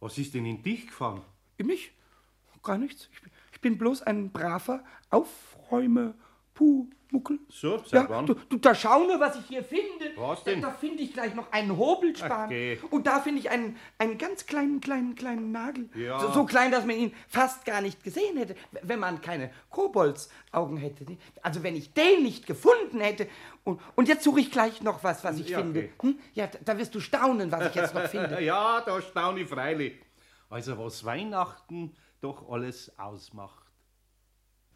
was 0.00 0.16
ist 0.16 0.32
denn 0.32 0.46
in 0.46 0.62
dich 0.62 0.86
gefahren? 0.86 1.20
Ihm 1.58 1.66
nicht? 1.66 1.92
Gar 2.62 2.78
nichts. 2.78 3.10
Ich, 3.12 3.20
bin- 3.20 3.32
ich 3.52 3.60
bin 3.60 3.76
bloß 3.76 4.02
ein 4.02 4.32
braver 4.32 4.82
Aufräume 5.10 6.14
Pumuckel. 7.10 7.38
So, 7.48 7.78
seit 7.78 7.92
Ja, 8.04 8.08
wann? 8.08 8.26
du, 8.26 8.34
du, 8.34 8.56
da 8.58 8.74
schau 8.74 9.04
nur, 9.04 9.18
was 9.20 9.36
ich 9.36 9.46
hier 9.46 9.64
finde. 9.64 10.12
Was 10.16 10.44
denn? 10.44 10.60
Da, 10.60 10.68
da 10.68 10.74
finde 10.74 11.02
ich 11.02 11.12
gleich 11.12 11.34
noch 11.34 11.50
einen 11.52 11.76
Hobelspan. 11.76 12.48
Geh. 12.48 12.78
Und 12.90 13.06
da 13.06 13.20
finde 13.20 13.40
ich 13.40 13.50
einen, 13.50 13.76
einen 13.98 14.16
ganz 14.18 14.46
kleinen, 14.46 14.80
kleinen, 14.80 15.14
kleinen 15.14 15.50
Nagel. 15.52 15.88
Ja. 15.94 16.20
So, 16.20 16.30
so 16.32 16.44
klein, 16.44 16.70
dass 16.70 16.86
man 16.86 16.96
ihn 16.96 17.12
fast 17.28 17.64
gar 17.64 17.80
nicht 17.80 18.02
gesehen 18.04 18.36
hätte, 18.36 18.54
wenn 18.82 18.98
man 19.00 19.20
keine 19.20 19.50
Koboldsaugen 19.70 20.76
hätte. 20.76 21.04
Also 21.42 21.62
wenn 21.62 21.76
ich 21.76 21.92
den 21.92 22.22
nicht 22.22 22.46
gefunden 22.46 23.00
hätte. 23.00 23.26
Und, 23.64 23.80
und 23.96 24.08
jetzt 24.08 24.24
suche 24.24 24.40
ich 24.40 24.50
gleich 24.50 24.82
noch 24.82 25.02
was, 25.04 25.24
was 25.24 25.38
ich 25.38 25.48
Ja, 25.48 25.58
finde. 25.58 25.80
okay. 25.98 26.08
Hm? 26.08 26.18
Ja, 26.34 26.46
da, 26.46 26.58
da 26.64 26.78
wirst 26.78 26.94
du 26.94 27.00
staunen, 27.00 27.50
was 27.52 27.66
ich 27.68 27.74
jetzt 27.74 27.94
noch 27.94 28.06
finde. 28.06 28.40
Ja, 28.50 28.80
da 28.80 29.00
staune 29.02 29.40
ich 29.40 29.48
freilich. 29.48 29.94
Also, 30.48 30.78
was 30.78 31.04
Weihnachten 31.04 31.94
doch 32.20 32.50
alles 32.50 32.92
ausmacht. 32.98 33.64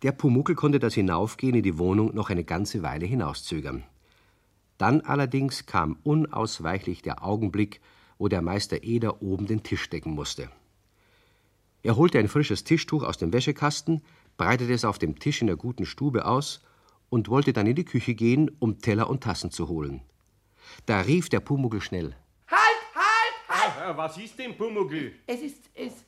Der 0.04 0.12
Pumuckel 0.12 0.54
konnte 0.54 0.78
das 0.78 0.92
Hinaufgehen 0.92 1.54
in 1.54 1.62
die 1.62 1.78
Wohnung 1.78 2.14
noch 2.14 2.28
eine 2.28 2.44
ganze 2.44 2.82
Weile 2.82 3.06
hinauszögern. 3.06 3.84
Dann 4.76 5.00
allerdings 5.00 5.64
kam 5.64 5.96
unausweichlich 6.02 7.00
der 7.00 7.24
Augenblick, 7.24 7.80
wo 8.18 8.28
der 8.28 8.42
Meister 8.42 8.82
Eder 8.84 9.22
oben 9.22 9.46
den 9.46 9.62
Tisch 9.62 9.88
decken 9.88 10.12
musste. 10.12 10.50
Er 11.82 11.96
holte 11.96 12.18
ein 12.18 12.28
frisches 12.28 12.64
Tischtuch 12.64 13.02
aus 13.02 13.16
dem 13.16 13.32
Wäschekasten, 13.32 14.02
breitete 14.36 14.74
es 14.74 14.84
auf 14.84 14.98
dem 14.98 15.18
Tisch 15.18 15.40
in 15.40 15.46
der 15.46 15.56
guten 15.56 15.86
Stube 15.86 16.26
aus 16.26 16.62
und 17.08 17.30
wollte 17.30 17.54
dann 17.54 17.66
in 17.66 17.76
die 17.76 17.86
Küche 17.86 18.14
gehen, 18.14 18.50
um 18.58 18.80
Teller 18.80 19.08
und 19.08 19.22
Tassen 19.22 19.50
zu 19.50 19.68
holen. 19.68 20.02
Da 20.84 21.00
rief 21.00 21.30
der 21.30 21.40
Pumuckel 21.40 21.80
schnell. 21.80 22.14
Halt, 22.48 22.60
halt, 22.94 23.74
halt! 23.78 23.94
Äh, 23.94 23.96
was 23.96 24.18
ist 24.18 24.38
denn, 24.38 24.54
Pumuckl? 24.54 25.12
Es 25.26 25.40
ist, 25.40 25.70
es, 25.74 26.04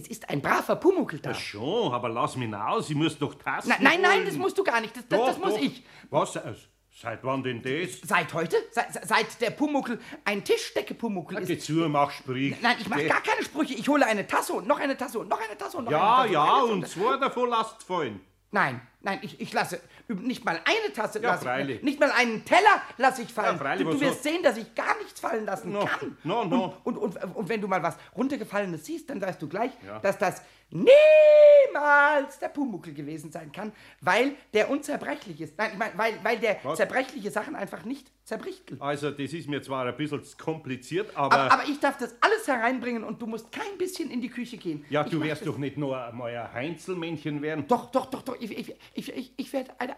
Es 0.00 0.06
ist 0.08 0.28
ein 0.28 0.40
braver 0.40 0.76
Pumuckl 0.76 1.18
da. 1.18 1.30
Ja, 1.30 1.34
schon, 1.36 1.92
aber 1.92 2.08
lass 2.08 2.36
mich 2.36 2.54
aus, 2.54 2.88
ich 2.88 2.94
muss 2.96 3.18
doch 3.18 3.34
Tassen 3.34 3.68
Na, 3.70 3.76
nein, 3.80 4.00
nein, 4.00 4.18
holen. 4.18 4.26
das 4.26 4.36
musst 4.36 4.56
du 4.56 4.62
gar 4.64 4.80
nicht. 4.80 4.96
Das, 4.96 5.08
das, 5.08 5.18
Doch, 5.18 5.26
das 5.28 5.38
muss 5.38 5.54
doch. 5.54 5.60
ich. 5.60 5.82
Was? 6.10 6.36
äh, 6.36 6.54
Seit 7.00 7.22
wann 7.22 7.42
denn 7.44 7.62
das? 7.62 8.00
Seit 8.02 8.32
heute? 8.34 8.56
Se, 8.72 8.80
se- 8.92 9.00
seit 9.06 9.40
der 9.40 9.50
Pumuckl 9.50 10.00
ein 10.24 10.42
Tischdecke-Pumuckl 10.44 11.44
Geh 11.44 11.54
ist. 11.54 11.66
zu, 11.66 11.72
mach 11.88 12.10
Sprich. 12.10 12.56
Nein, 12.60 12.76
ich 12.80 12.88
mache 12.88 13.02
Geh. 13.02 13.08
gar 13.08 13.20
keine 13.22 13.42
Sprüche. 13.44 13.74
Ich 13.74 13.88
hole 13.88 14.04
eine 14.04 14.26
Tasse 14.26 14.52
und 14.54 14.66
noch 14.66 14.80
eine 14.80 14.96
Tasse 14.96 15.18
und 15.20 15.28
noch 15.28 15.40
eine 15.40 15.56
Tasse 15.56 15.76
und 15.78 15.84
noch 15.84 15.92
Ja, 15.92 16.16
eine 16.22 16.22
Tasse. 16.22 16.32
ja, 16.34 16.54
eine 16.56 16.64
und 16.64 16.80
Tasse. 16.82 17.00
zwei 17.00 17.16
davon 17.18 17.48
lasst 17.50 17.82
fallen. 17.84 18.20
Nein, 18.50 18.80
nein, 19.02 19.18
ich, 19.22 19.40
ich 19.40 19.52
lasse 19.52 19.78
nicht 20.08 20.44
mal 20.44 20.58
eine 20.64 20.92
Tasse. 20.94 21.20
Ja, 21.20 21.32
lasse 21.32 21.44
freilich. 21.44 21.76
Ich, 21.78 21.82
nicht 21.82 22.00
mal 22.00 22.10
einen 22.10 22.44
Teller 22.46 22.80
lasse 22.96 23.20
ich 23.22 23.32
fallen. 23.32 23.56
Ja, 23.56 23.58
freilich, 23.62 23.86
du, 23.86 23.92
du 23.92 24.00
wirst 24.00 24.22
soll- 24.22 24.32
sehen, 24.32 24.42
dass 24.42 24.56
ich 24.56 24.74
gar 24.74 24.96
nichts 24.98 25.20
fallen 25.20 25.44
lassen 25.44 25.70
No, 25.72 25.84
kann. 25.84 26.16
no, 26.24 26.44
no. 26.44 26.74
Und, 26.84 26.96
und, 26.96 27.16
und, 27.22 27.36
und 27.36 27.48
wenn 27.48 27.60
du 27.60 27.68
mal 27.68 27.82
was 27.82 27.96
runtergefallenes 28.16 28.86
siehst, 28.86 29.10
dann 29.10 29.20
weißt 29.20 29.40
du 29.42 29.48
gleich, 29.48 29.72
Ja. 29.86 29.98
dass 29.98 30.16
das 30.16 30.42
niemals 30.70 32.38
der 32.38 32.48
Pumuckl 32.48 32.92
gewesen 32.92 33.30
sein 33.30 33.52
kann, 33.52 33.72
weil 34.00 34.32
der 34.52 34.70
unzerbrechlich 34.70 35.40
ist. 35.40 35.56
Nein, 35.58 35.70
ich 35.72 35.78
meine, 35.78 35.92
weil, 35.96 36.12
weil 36.22 36.38
der 36.38 36.58
Was? 36.62 36.76
zerbrechliche 36.76 37.30
Sachen 37.30 37.54
einfach 37.56 37.84
nicht 37.84 38.10
zerbricht. 38.24 38.72
Also, 38.80 39.10
das 39.10 39.32
ist 39.32 39.48
mir 39.48 39.62
zwar 39.62 39.86
ein 39.86 39.96
bisschen 39.96 40.22
kompliziert, 40.38 41.16
aber. 41.16 41.36
Aber, 41.38 41.52
aber 41.54 41.62
ich 41.68 41.78
darf 41.80 41.96
das 41.98 42.14
alles 42.20 42.46
hereinbringen 42.46 43.04
und 43.04 43.20
du 43.20 43.26
musst 43.26 43.50
kein 43.52 43.78
bisschen 43.78 44.10
in 44.10 44.20
die 44.20 44.28
Küche 44.28 44.56
gehen. 44.56 44.84
ja, 44.90 45.04
Ich 45.04 45.10
du 45.10 45.22
wirst 45.22 45.46
doch 45.46 45.58
nicht 45.58 45.76
nur 45.76 45.98
einmal 46.02 46.36
ein 46.36 46.52
Heinzelmännchen 46.52 47.40
werden. 47.42 47.66
Doch, 47.68 47.90
doch, 47.90 48.06
doch, 48.06 48.22
doch. 48.22 48.36
Ich, 48.40 48.50
ich, 48.56 48.74
ich, 48.94 49.16
ich, 49.16 49.32
ich 49.36 49.52
werde 49.52 49.72
eine. 49.78 49.96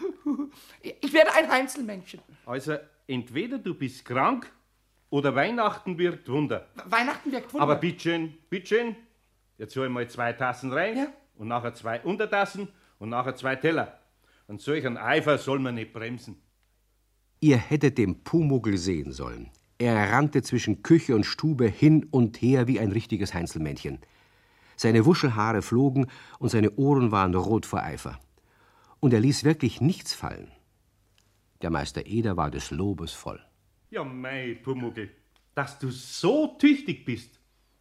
Ich 1.00 1.12
werde 1.12 1.32
ein 1.34 1.50
Einzelmännchen. 1.50 2.20
Also, 2.46 2.76
entweder 3.08 3.58
du 3.58 3.74
bist 3.74 4.04
krank 4.04 4.50
oder 5.10 5.34
Weihnachten 5.34 5.98
wirkt 5.98 6.28
Wunder. 6.28 6.68
Weihnachten 6.84 7.32
wirkt 7.32 7.52
wunderbar. 7.52 7.74
Aber 7.74 7.80
bitteschön, 7.80 8.34
bitteschön, 8.48 8.94
jetzt 9.58 9.76
hol 9.76 9.88
mal 9.88 10.08
zwei 10.08 10.32
Tassen 10.32 10.72
rein 10.72 10.96
Ja. 10.96 11.06
und 11.36 11.48
nachher 11.48 11.74
zwei 11.74 12.00
Untertassen 12.00 12.68
und 12.98 13.10
nachher 13.10 13.34
zwei 13.36 13.56
Teller. 13.56 13.98
Und 14.46 14.62
solch 14.62 14.86
ein 14.86 14.96
Eifer 14.96 15.36
soll 15.38 15.58
man 15.58 15.74
nicht 15.74 15.92
bremsen. 15.92 16.36
Ihr 17.40 17.58
hättet 17.58 17.98
den 17.98 18.24
Pumuckl 18.24 18.76
sehen 18.78 19.12
sollen. 19.12 19.50
Er 19.78 20.10
rannte 20.10 20.42
zwischen 20.42 20.82
Küche 20.82 21.14
und 21.14 21.24
Stube 21.24 21.66
hin 21.66 22.06
und 22.10 22.40
her 22.42 22.66
wie 22.66 22.80
ein 22.80 22.90
richtiges 22.90 23.34
Heinzelmännchen. 23.34 23.98
Seine 24.74 25.04
Wuschelhaare 25.06 25.62
flogen 25.62 26.06
und 26.38 26.48
seine 26.48 26.70
Ohren 26.76 27.12
waren 27.12 27.34
rot 27.34 27.66
vor 27.66 27.82
Eifer. 27.82 28.18
Und 29.00 29.12
er 29.12 29.20
ließ 29.20 29.44
wirklich 29.44 29.80
nichts 29.80 30.14
fallen. 30.14 30.50
Der 31.62 31.70
Meister 31.70 32.06
Eder 32.06 32.36
war 32.36 32.50
des 32.50 32.70
Lobes 32.70 33.12
voll. 33.12 33.40
Ja, 33.90 34.02
mei, 34.02 34.58
Pumuckl, 34.62 35.10
dass 35.54 35.78
du 35.78 35.90
so 35.90 36.56
tüchtig 36.58 37.04
bist, 37.04 37.37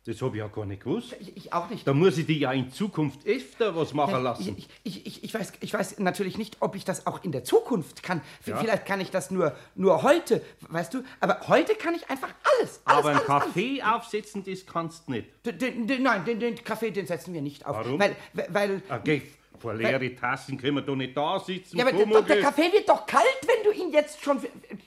das 0.07 0.21
hab 0.21 0.33
ich 0.33 0.39
ja 0.39 0.47
gar 0.47 0.65
nicht 0.65 0.83
gewusst. 0.83 1.13
ich, 1.19 1.35
ich 1.35 1.53
auch 1.53 1.69
nicht. 1.69 1.85
Da 1.85 1.93
muss 1.93 2.17
ich 2.17 2.25
dir 2.25 2.37
ja 2.37 2.53
in 2.53 2.71
Zukunft 2.71 3.27
öfter 3.27 3.75
was 3.75 3.93
machen 3.93 4.23
lassen. 4.23 4.55
Ich, 4.57 4.69
ich, 4.83 5.05
ich, 5.05 5.23
ich, 5.25 5.33
weiß, 5.33 5.51
ich 5.59 5.73
weiß 5.73 5.99
natürlich 5.99 6.37
nicht, 6.37 6.57
ob 6.61 6.75
ich 6.75 6.85
das 6.85 7.05
auch 7.05 7.25
in 7.25 7.33
der 7.33 7.43
Zukunft 7.43 8.03
kann. 8.03 8.21
Ja. 8.45 8.55
Vielleicht 8.57 8.85
kann 8.85 9.01
ich 9.01 9.11
das 9.11 9.31
nur, 9.31 9.53
nur 9.75 10.03
heute, 10.03 10.41
weißt 10.69 10.93
du? 10.93 11.03
Aber 11.19 11.41
heute 11.49 11.75
kann 11.75 11.93
ich 11.93 12.09
einfach 12.09 12.29
alles. 12.57 12.79
alles 12.85 12.99
Aber 12.99 13.09
einen 13.09 13.17
alles, 13.17 13.29
alles. 13.29 13.43
Kaffee 13.43 13.83
aufsetzen, 13.83 14.45
das 14.45 14.65
kannst 14.65 15.07
du 15.07 15.11
nicht. 15.11 15.27
Den, 15.43 16.01
nein, 16.01 16.23
den, 16.23 16.39
den 16.39 16.55
Kaffee, 16.63 16.91
den 16.91 17.05
setzen 17.05 17.33
wir 17.33 17.41
nicht 17.41 17.65
auf. 17.65 17.75
Warum? 17.75 17.99
Weil, 17.99 18.15
weil, 18.47 18.81
Okay, 18.89 19.23
vor 19.59 19.73
leere 19.73 20.15
Tassen 20.15 20.57
können 20.57 20.75
wir 20.75 20.81
doch 20.81 20.95
nicht 20.95 21.15
da 21.15 21.39
sitzen. 21.39 21.77
Ja, 21.77 21.85
aber 21.87 21.95
der, 21.97 22.21
der 22.21 22.41
Kaffee 22.41 22.71
wird 22.71 22.87
doch 22.87 23.05
kalt, 23.05 23.23
wenn 23.45 23.63
du 23.71 23.77
ihn 23.77 23.91
jetzt 23.91 24.23
schon, 24.23 24.39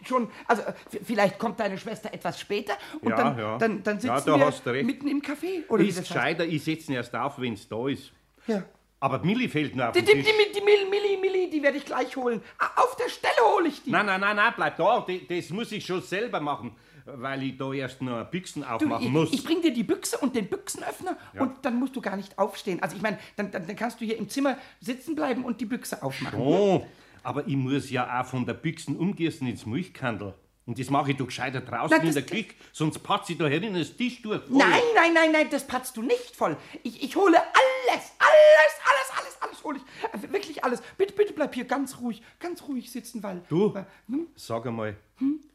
schon 0.07 0.29
also 0.47 0.62
vielleicht 1.05 1.39
kommt 1.39 1.59
deine 1.61 1.79
Schwester 1.79 2.12
etwas 2.12 2.41
später 2.41 2.75
und 3.00 3.11
Ja, 3.11 3.17
dann, 3.17 3.39
ja. 3.39 3.59
dann, 3.59 3.83
dann 3.83 4.00
sitzen 4.00 4.15
Ja, 4.39 4.50
da 4.50 4.73
wir 4.75 4.85
mitten 4.85 5.09
im 5.09 5.21
Café. 5.23 5.69
Oder 5.69 5.85
ist 5.85 5.99
gescheiter, 6.00 6.45
ich 6.45 6.62
setze 6.65 6.93
ihn 6.93 6.97
erst 6.97 7.15
auf, 7.15 7.41
wenn 7.41 7.55
es 7.55 7.69
da 7.69 7.89
ist. 7.89 8.12
Ja. 8.47 8.62
Aber 9.03 9.19
die 9.19 9.29
Milli 9.29 9.49
fehlt 9.49 9.75
noch 9.75 9.87
auf 9.87 9.93
Die, 9.93 10.03
die, 10.03 10.12
Tisch. 10.12 10.27
die, 10.27 10.53
die 10.59 10.65
Milli, 10.65 10.85
Milli, 10.91 11.17
Milli, 11.17 11.49
die 11.50 11.62
werde 11.62 11.79
ich 11.79 11.87
gleich 11.87 12.15
holen. 12.17 12.43
Ah, 12.59 12.83
Auf 12.83 12.97
der 12.97 13.09
Stelle 13.09 13.33
hole 13.55 13.69
ich 13.69 13.83
die. 13.83 13.91
Nein, 13.91 14.05
nein, 14.05 14.21
nein, 14.21 14.37
nein, 14.37 14.53
bleib 14.55 14.77
da. 14.77 15.07
Das 15.29 15.49
muss 15.50 15.73
ich 15.73 15.87
schon 15.87 16.03
selber 16.03 16.39
machen, 16.41 16.77
weil 17.17 17.43
ich 17.43 17.57
da 17.57 17.73
erst 17.73 18.02
noch 18.02 18.25
Büchsen 18.31 18.62
Du, 18.62 18.69
aufmachen 18.69 19.07
ich, 19.07 19.12
muss. 19.12 19.33
ich 19.33 19.45
bring 19.45 19.62
dir 19.62 19.73
die 19.73 19.83
Büchse 19.83 20.19
und 20.19 20.35
den 20.35 20.47
Büchsenöffner 20.47 21.17
und 21.38 21.52
dann 21.62 21.79
musst 21.79 21.97
du 21.97 22.00
gar 22.00 22.17
nicht 22.17 22.38
aufstehen. 22.38 22.83
Also 22.83 22.97
ich 22.97 23.02
meine, 23.02 23.19
dann, 23.37 23.50
dann, 23.50 23.67
dann 23.67 23.76
kannst 23.76 24.00
du 24.00 24.05
hier 24.05 24.17
im 24.19 24.29
Zimmer 24.29 24.57
sitzen 24.81 25.14
bleiben 25.14 25.45
und 25.45 25.61
die 25.61 25.67
Büchse 25.67 26.02
aufmachen. 26.02 26.40
Oh, 26.40 26.87
aber 27.23 27.47
ich 27.47 27.57
muss 27.57 27.90
ja 27.90 28.21
auch 28.21 28.26
von 28.26 28.47
der 28.47 28.55
Büchsen 28.55 28.97
umgießen 28.97 29.47
ins 29.47 29.67
Milchkandel. 29.67 30.35
Und 30.67 30.79
das 30.79 30.88
mache 30.88 31.11
ich 31.11 31.17
doch 31.17 31.26
gescheiter 31.26 31.61
draußen 31.61 31.97
Na, 32.00 32.07
in 32.07 32.14
der 32.14 32.23
Küche, 32.23 32.55
sonst 32.73 33.00
patze 33.00 33.33
ich 33.33 33.38
da 33.38 33.47
herin 33.47 33.75
das 33.75 33.97
Tisch 33.97 34.23
durch. 34.23 34.40
Nein, 34.49 34.81
nein, 34.95 35.12
nein, 35.14 35.33
nein, 35.33 35.49
das 35.50 35.67
patzt 35.67 35.97
du 35.97 36.02
nicht 36.02 36.37
voll. 36.37 36.57
Ich, 36.83 37.02
ich 37.02 37.17
hole 37.17 37.37
alles, 37.37 38.12
alles, 38.19 38.75
alles, 38.85 39.19
alles, 39.19 39.38
alles 39.40 39.64
hole 39.64 39.79
ich. 39.79 40.25
Äh, 40.25 40.33
Wirklich 40.33 40.62
alles. 40.62 40.81
Bitte, 40.97 41.12
bitte 41.14 41.33
bleib 41.33 41.55
hier 41.55 41.64
ganz 41.64 41.99
ruhig, 41.99 42.23
ganz 42.38 42.62
ruhig 42.69 42.90
sitzen, 42.93 43.21
weil... 43.23 43.43
Du, 43.49 43.75
hm? 44.07 44.29
sag 44.37 44.64
einmal, 44.67 44.97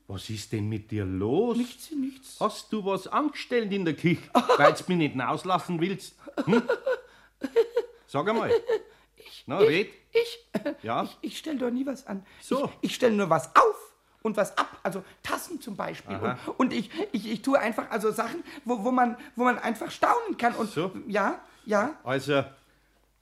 was 0.07 0.29
ist 0.29 0.51
denn 0.51 0.69
mit 0.69 0.91
dir 0.91 1.03
los? 1.05 1.57
Nichts, 1.57 1.91
nichts. 1.91 2.37
Hast 2.39 2.71
du 2.71 2.85
was 2.85 3.07
angestellt 3.07 3.71
in 3.71 3.85
der 3.85 3.95
Küche, 3.95 4.21
weil 4.57 4.73
du 4.73 4.83
mich 4.87 4.97
nicht 4.97 5.19
auslassen 5.19 5.79
willst? 5.81 6.15
Hm? 6.45 6.61
Sag 8.07 8.27
einmal. 8.29 8.51
Na, 9.47 9.57
red. 9.57 9.89
Ich, 10.13 10.39
Ja? 10.83 11.03
ich, 11.03 11.17
ich 11.21 11.37
stelle 11.37 11.57
doch 11.59 11.69
nie 11.71 11.85
was 11.85 12.05
an. 12.07 12.25
So. 12.41 12.65
Ich, 12.81 12.89
ich 12.91 12.95
stelle 12.95 13.15
nur 13.15 13.29
was 13.29 13.47
auf 13.55 13.93
und 14.21 14.37
was 14.37 14.57
ab. 14.57 14.79
Also 14.83 15.03
Tassen 15.23 15.59
zum 15.59 15.75
Beispiel. 15.75 16.15
Aha. 16.15 16.37
Und, 16.45 16.59
und 16.59 16.73
ich, 16.73 16.89
ich, 17.11 17.29
ich 17.31 17.41
tue 17.41 17.59
einfach 17.59 17.89
also 17.89 18.11
Sachen, 18.11 18.43
wo, 18.63 18.83
wo, 18.83 18.91
man, 18.91 19.17
wo 19.35 19.43
man 19.43 19.57
einfach 19.59 19.91
staunen 19.91 20.37
kann. 20.37 20.55
Und 20.55 20.69
So. 20.71 20.91
ja, 21.07 21.41
ja. 21.65 21.99
Also, 22.03 22.43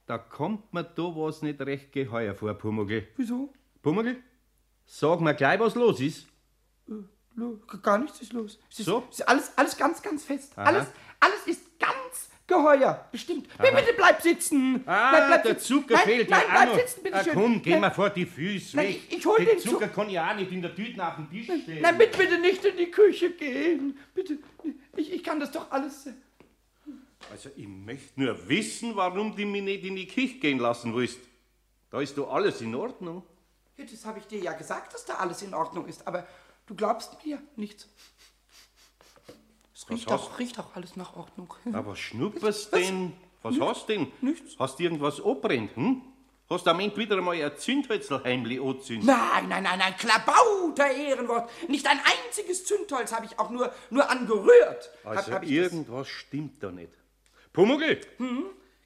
da 0.05 0.17
kommt 0.17 0.73
mir 0.73 0.83
da 0.83 1.03
was 1.03 1.41
nicht 1.41 1.59
recht 1.61 1.91
geheuer 1.91 2.35
vor, 2.35 2.53
Pumuckl. 2.53 3.07
Wieso? 3.17 3.51
Pumuckl, 3.81 4.17
sag 4.85 5.19
mir 5.21 5.33
gleich, 5.33 5.59
was 5.59 5.75
los 5.75 5.99
ist. 5.99 6.27
Lo- 7.35 7.59
Gar 7.81 7.97
nichts 7.99 8.21
ist 8.21 8.33
los. 8.33 8.59
Es 8.71 8.79
ist, 8.79 8.85
So? 8.85 9.03
ist 9.09 9.27
alles, 9.27 9.51
alles 9.57 9.75
ganz, 9.75 10.01
ganz 10.01 10.23
fest. 10.23 10.53
Aha. 10.55 10.65
Alles, 10.65 10.87
alles 11.19 11.47
ist 11.47 11.79
ganz 11.79 12.29
geheuer. 12.45 13.07
Bestimmt. 13.11 13.47
Bitte, 13.57 13.73
bitte 13.75 13.93
bleib 13.95 14.21
sitzen. 14.21 14.83
Ah, 14.85 15.09
bleib, 15.09 15.27
bleib 15.27 15.43
der 15.43 15.53
nein, 15.53 16.05
fehlt 16.05 16.29
nein, 16.29 16.41
auch 16.43 16.49
bleib 16.51 16.75
sitzen, 16.79 17.03
bitte 17.03 17.15
ah, 17.15 17.23
schön. 17.23 17.33
komm, 17.33 17.61
geh 17.63 17.71
Nein, 17.71 17.81
mal 17.81 17.91
vor 17.91 18.09
die 18.11 18.25
Füße 18.27 18.75
Nein, 18.75 18.87
weg. 18.89 19.01
ich- 19.09 19.17
ich 19.17 19.25
hol 19.25 19.37
den 19.43 19.57
Zucker 19.57 19.85
Zuck- 19.87 19.93
kann 19.95 20.09
ich 20.09 20.19
auch 20.19 20.35
nicht 20.35 20.51
in 20.51 20.61
der 20.61 20.75
Tüte 20.75 21.07
auf 21.07 21.15
den 21.15 21.29
Tisch 21.31 21.45
stellen. 21.45 21.81
Nein, 21.81 21.97
bitte, 21.97 22.17
bitte 22.19 22.37
nicht 22.37 22.63
in 22.65 22.77
die 22.77 22.91
Küche 22.91 23.31
gehen. 23.31 23.97
Bitte, 24.13 24.37
ich, 24.97 25.11
ich 25.13 25.23
kann 25.23 25.39
das 25.39 25.51
doch 25.51 25.71
alles. 25.71 26.05
äh, 26.05 26.11
Also, 27.31 27.49
ich 27.55 27.67
möchte 27.67 28.21
nur 28.21 28.47
wissen, 28.47 28.95
warum 28.95 29.35
du 29.35 29.43
mich 29.45 29.63
nicht 29.63 29.85
in 29.85 29.95
die 29.95 30.07
Küche 30.07 30.37
gehen 30.37 30.59
lassen 30.59 30.93
willst. 30.93 31.17
Da 31.89 31.99
ist 31.99 32.15
doch 32.17 32.31
alles 32.31 32.61
in 32.61 32.75
Ordnung. 32.75 33.23
Ja, 33.77 33.85
das 33.85 34.05
habe 34.05 34.19
ich 34.19 34.27
dir 34.27 34.39
ja 34.39 34.53
gesagt, 34.53 34.93
dass 34.93 35.03
da 35.05 35.15
alles 35.15 35.41
in 35.41 35.53
Ordnung 35.55 35.87
ist, 35.87 36.05
aber 36.05 36.27
du 36.67 36.75
glaubst 36.75 37.23
mir 37.25 37.41
nichts. 37.55 37.87
Es 39.75 39.89
riecht 39.89 40.09
hast- 40.09 40.13
auch, 40.21 40.39
riecht 40.39 40.59
auch 40.59 40.75
alles 40.75 40.95
nach 40.95 41.15
Ordnung. 41.15 41.53
Aber 41.73 41.91
was 41.91 41.99
schnupperst 41.99 42.73
denn? 42.73 43.13
Was 43.41 43.59
hast 43.59 43.89
denn? 43.89 44.11
Nichts. 44.21 44.55
Hast 44.57 44.79
du 44.79 44.83
irgendwas 44.83 45.19
abbrennt, 45.21 45.75
hm? 45.75 46.01
Hast 46.49 46.65
du 46.65 46.71
am 46.71 46.79
Ende 46.79 46.95
wieder 46.97 47.17
einmal 47.17 47.41
ein 47.41 47.57
Zündhölzl 47.57 48.21
heimlich 48.23 48.61
angezündet? 48.61 49.05
Nein, 49.07 49.47
nein, 49.49 49.63
nein, 49.63 49.79
nein, 49.79 49.95
Klabauter 49.97 50.89
Ehrenwort. 50.91 51.49
Nicht 51.67 51.87
ein 51.87 51.99
einziges 51.99 52.65
Zündholz 52.65 53.11
habe 53.13 53.25
ich 53.25 53.39
auch 53.39 53.49
nur, 53.49 53.73
nur 53.89 54.09
angerührt. 54.09 54.89
Hab- 55.03 55.17
Also, 55.17 55.31
hab 55.33 55.43
ich 55.43 55.51
irgendwas 55.51 56.07
stimmt 56.07 56.61
da 56.61 56.71
nicht. 56.71 56.91
Pumuckl, 57.53 57.99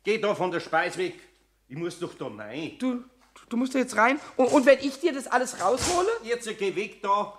geh 0.04 0.18
da 0.18 0.34
von 0.36 0.52
der 0.52 0.60
Speis 0.60 0.98
weg. 0.98 1.20
Ich 1.68 1.76
muss 1.78 2.00
doch 2.00 2.14
da 2.16 2.28
rein. 2.28 2.78
das, 2.80 2.80
du, 2.80 3.04
du 3.50 3.58
musst 3.58 3.76
da 3.76 3.80
jetzt 3.80 3.96
rein. 3.98 4.20
Und, 4.38 4.48
und 4.54 4.66
wenn 4.66 4.80
ich 4.80 5.00
dir 5.00 5.14
das 5.14 5.28
alles 5.28 5.60
raushole? 5.62 6.08
Jetzt 6.24 6.48
geh 6.58 6.76
weg 6.76 7.02
da. 7.02 7.38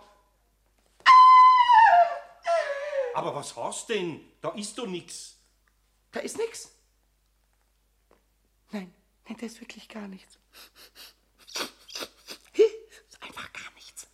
Aber 3.15 3.35
was 3.35 3.57
hast 3.57 3.88
denn? 3.88 4.21
Da 4.41 4.50
ist 4.50 4.79
doch 4.79 4.87
nix. 4.87 5.37
Da 6.12 6.21
ist 6.21 6.38
nichts. 6.38 6.71
Nein, 8.71 8.93
nein, 9.27 9.37
da 9.38 9.47
ist 9.47 9.61
wirklich 9.61 9.88
gar 9.88 10.09
nichts. 10.09 10.38
Ist 12.53 13.23
einfach 13.23 13.53
gar 13.53 13.73
nichts. 13.75 14.07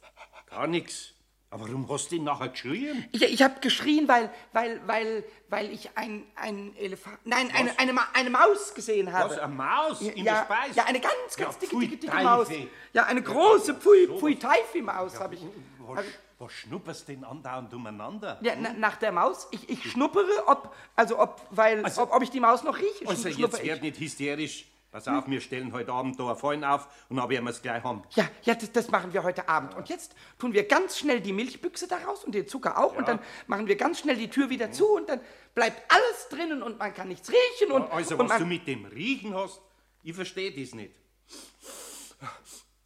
Gar 0.47 0.67
nix. 0.67 1.15
Aber 1.55 1.69
warum 1.69 1.89
hast 1.89 2.11
du 2.11 2.17
denn 2.17 2.25
nachher 2.25 2.49
geschrien? 2.49 3.09
Ich, 3.13 3.23
ich 3.23 3.41
habe 3.41 3.61
geschrien, 3.61 4.09
weil, 4.09 4.29
weil, 4.53 4.81
weil, 4.89 5.25
weil 5.49 5.73
ich 5.73 5.89
ein, 5.97 6.27
ein 6.35 6.77
Elefant, 6.77 7.17
nein, 7.25 7.49
eine, 7.55 7.79
eine, 7.79 7.93
Ma 7.93 8.09
eine 8.13 8.29
Maus 8.29 8.75
gesehen 8.75 9.13
habe. 9.13 9.31
Was, 9.31 9.39
eine 9.39 9.55
Maus 9.55 10.01
in 10.01 10.25
ja, 10.25 10.35
der 10.35 10.45
Speise? 10.45 10.77
Ja, 10.77 10.85
eine 10.87 10.99
ganz, 10.99 11.37
Ja, 11.37 11.45
ganz 11.45 11.59
dicke, 11.59 11.71
pfui, 11.71 11.87
dicke, 11.87 12.01
dicke 12.01 12.13
Teufel. 12.13 12.25
Maus. 12.25 12.49
Ja, 12.93 13.05
eine 13.05 13.23
große 13.23 13.75
Pfui, 13.75 14.09
Pfui 14.19 14.37
Teifi 14.37 14.83
Maus 14.83 15.21
habe 15.21 15.37
ich. 15.37 15.43
Was, 15.79 16.05
was 16.39 16.53
schnupperst 16.53 17.09
denn 17.09 17.25
andauernd 17.25 17.73
umeinander? 17.73 18.39
Ja, 18.43 18.55
na, 18.59 18.73
nach 18.73 18.97
der 18.97 19.13
Maus. 19.13 19.47
Ich, 19.51 19.69
ich 19.69 19.91
schnuppere, 19.91 20.47
ob, 20.47 20.75
also 20.97 21.19
ob, 21.19 21.41
weil, 21.51 21.85
Also- 21.85 22.03
ob, 22.03 22.13
ob 22.13 22.23
ich 22.23 22.31
die 22.31 22.41
Maus 22.41 22.63
noch 22.65 22.77
rieche. 22.79 23.07
Also 23.09 23.29
jetzt 23.29 23.61
ich. 23.61 23.67
werd 23.69 23.83
nicht 23.83 23.99
hysterisch. 23.99 24.67
Pass 24.91 25.09
auf, 25.09 25.27
wir 25.27 25.41
stellen 25.41 25.73
heute 25.73 25.93
Abend 25.93 26.21
da 26.21 26.37
Fallen 26.37 26.63
auf 26.63 26.87
und 27.09 27.17
dann 27.17 27.29
werden 27.29 27.45
wir 27.45 27.51
es 27.51 27.61
gleich 27.61 27.83
haben. 27.83 28.05
Ja, 28.11 28.29
ja, 28.45 28.55
das, 28.55 28.71
das 28.71 28.91
machen 28.93 29.13
wir 29.13 29.25
heute 29.25 29.49
Abend. 29.49 29.75
Und 29.75 29.89
jetzt 29.89 30.15
tun 30.39 30.53
wir 30.53 30.69
ganz 30.69 30.97
schnell 30.97 31.21
die 31.21 31.33
Milchbüchse 31.33 31.89
daraus 31.89 32.23
und 32.23 32.33
den 32.33 32.47
Zucker 32.47 32.79
auch. 32.79 32.95
Und 32.95 33.09
dann 33.09 33.19
machen 33.49 33.67
wir 33.67 33.75
ganz 33.75 33.99
schnell 33.99 34.15
die 34.17 34.31
Tür 34.31 34.51
wieder 34.51 34.71
zu 34.71 34.87
und 34.95 35.09
dann 35.09 35.21
bleibt 35.53 35.83
alles 35.93 36.29
drinnen 36.31 36.63
und 36.63 36.79
man 36.79 36.95
kann 36.95 37.09
nichts 37.09 37.29
riechen. 37.29 37.73
Und, 37.73 37.91
Also, 37.91 38.17
und 38.17 38.29
was 38.29 38.39
du 38.39 38.47
mit 38.47 38.69
dem 38.69 38.85
Riechen 38.85 39.35
hast, 39.35 39.61
ich 40.05 40.15
verstehe 40.15 40.53
das 40.53 40.75
nicht. 40.77 40.95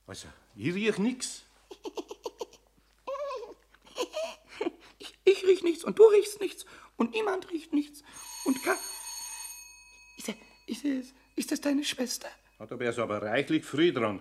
Also, 0.06 0.28
ich 0.56 0.74
riech 0.74 0.96
nix. 0.96 1.42
ich, 5.28 5.44
riech 5.44 5.62
nichts 5.62 5.84
und 5.84 5.98
du 5.98 6.04
riechst 6.04 6.40
nichts 6.40 6.64
und 6.96 7.12
niemand 7.12 7.50
riecht 7.50 7.72
nichts. 7.72 8.02
Und 8.44 8.62
ka 8.64 8.76
ist, 10.66 10.84
ist, 10.84 11.14
ist 11.36 11.52
das 11.52 11.60
deine 11.60 11.84
Schwester? 11.84 12.28
Hat 12.58 12.72
aber 12.72 12.84
erst 12.84 12.98
aber 12.98 13.22
reichlich 13.22 13.64
früh 13.64 13.92
dran. 13.92 14.20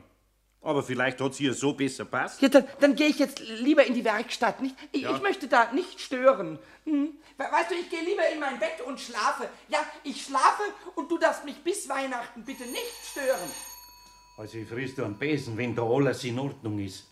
Aber 0.62 0.84
vielleicht 0.84 1.22
hat 1.22 1.34
sie 1.36 1.46
ihr 1.46 1.54
so 1.54 1.74
besser 1.74 2.06
passt. 2.06 2.42
Ja, 2.42 2.50
dann, 2.50 2.68
dann 2.80 2.96
gehe 2.96 3.08
ich 3.08 3.20
jetzt 3.20 3.40
lieber 3.40 3.86
in 3.86 3.94
die 3.94 4.04
Werkstatt, 4.04 4.62
nicht? 4.62 4.76
Ich, 4.92 5.02
Ja. 5.04 5.16
ich 5.16 5.22
möchte 5.22 5.48
da 5.48 5.72
nicht 5.72 6.00
stören. 6.02 6.60
Hm? 6.86 7.14
We- 7.38 7.44
Weißt 7.52 7.72
du, 7.72 7.76
ich 7.76 7.90
gehe 7.90 8.02
lieber 8.04 8.28
in 8.34 8.40
mein 8.40 8.60
Bett 8.60 8.82
und 8.86 9.00
schlafe. 9.00 9.50
Ja, 9.70 9.80
ich 10.04 10.24
schlafe 10.26 10.64
und 10.96 11.10
du 11.12 11.18
darfst 11.18 11.46
mich 11.46 11.58
bis 11.64 11.88
Weihnachten 11.88 12.44
bitte 12.44 12.64
nicht 12.66 12.94
stören. 13.12 13.50
Also, 14.38 14.58
ich 14.58 14.68
frisst 14.68 14.98
du 14.98 15.04
einen 15.06 15.18
Besen, 15.18 15.58
wenn 15.58 15.76
da 15.76 15.84
alles 15.84 16.24
in 16.24 16.38
Ordnung 16.40 16.80
ist. 16.80 17.06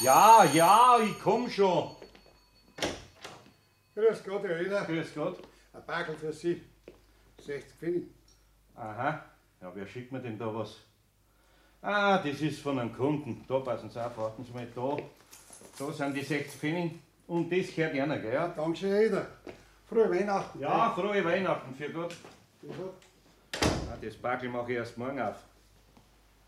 Ja, 0.00 0.44
ja, 0.44 0.98
ich 1.00 1.18
komm 1.20 1.48
schon. 1.50 1.94
Grüß 3.94 4.22
Gott, 4.24 4.44
Herr 4.44 4.60
Eder. 4.60 4.84
Grüß 4.84 5.14
Gott. 5.14 5.38
Ein 5.72 5.84
Bagel 5.86 6.14
für 6.16 6.32
Sie. 6.32 6.62
60 7.40 7.72
Pfennig. 7.78 8.04
Aha. 8.74 9.24
Ja, 9.60 9.72
wer 9.74 9.86
schickt 9.86 10.12
mir 10.12 10.20
denn 10.20 10.38
da 10.38 10.54
was? 10.54 10.76
Ah, 11.82 12.18
das 12.18 12.40
ist 12.40 12.60
von 12.60 12.78
einem 12.78 12.94
Kunden. 12.94 13.44
Da 13.48 13.58
passen 13.60 13.90
Sie 13.90 14.04
auf, 14.04 14.16
warten 14.16 14.44
Sie 14.44 14.52
mal 14.52 14.66
da. 14.74 14.96
Da 15.78 15.92
sind 15.92 16.14
die 16.14 16.22
60 16.22 16.52
Pfennig. 16.52 16.92
Und 17.26 17.50
das 17.50 17.74
gehört 17.74 17.94
einer, 17.94 18.18
gell? 18.18 18.34
Ja, 18.34 18.48
Dankeschön, 18.48 18.90
Herr 18.90 19.02
Eder. 19.02 19.26
Frohe 19.88 20.10
Weihnachten. 20.10 20.60
ja 20.60 20.90
frohe 20.90 21.24
Weihnachten 21.24 21.74
für 21.74 21.90
Gott. 21.90 22.14
Gott. 22.62 22.94
Ah, 23.90 23.96
das 24.00 24.16
Backel 24.16 24.48
mache 24.48 24.72
ich 24.72 24.78
erst 24.78 24.96
morgen 24.98 25.20
auf. 25.20 25.36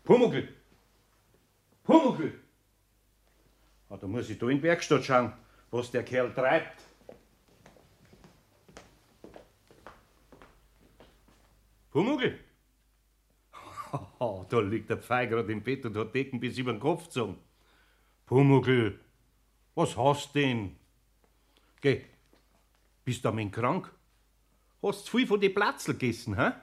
Pumuckl! 0.03 0.47
Pumuckl! 1.83 2.39
Ah, 3.89 3.97
da 3.97 4.07
muss 4.07 4.29
ich 4.29 4.39
da 4.39 4.47
in 4.47 4.57
die 4.57 4.63
Werkstatt 4.63 5.03
schauen, 5.03 5.33
was 5.71 5.91
der 5.91 6.03
Kerl 6.03 6.33
treibt. 6.33 6.81
Pumuckl! 11.93 12.39
Oh, 14.19 14.43
da 14.49 14.59
liegt 14.59 14.89
der 14.89 14.97
Pfeil 14.97 15.27
gerade 15.27 15.51
im 15.51 15.61
Bett 15.61 15.85
und 15.85 15.95
hat 15.95 16.15
Decken 16.15 16.39
bis 16.39 16.57
über 16.57 16.71
den 16.73 16.79
Kopf 16.79 17.03
gezogen. 17.05 17.37
Pumuckl, 18.25 18.99
was 19.75 19.95
hast 19.95 20.33
denn? 20.33 20.75
Geh, 21.79 22.01
bist 23.05 23.23
du 23.23 23.29
am 23.29 23.51
krank? 23.51 23.91
Hast 24.81 25.05
zu 25.05 25.17
viel 25.17 25.27
von 25.27 25.39
den 25.39 25.53
Platzl 25.53 25.93
gegessen, 25.93 26.35
hä? 26.35 26.53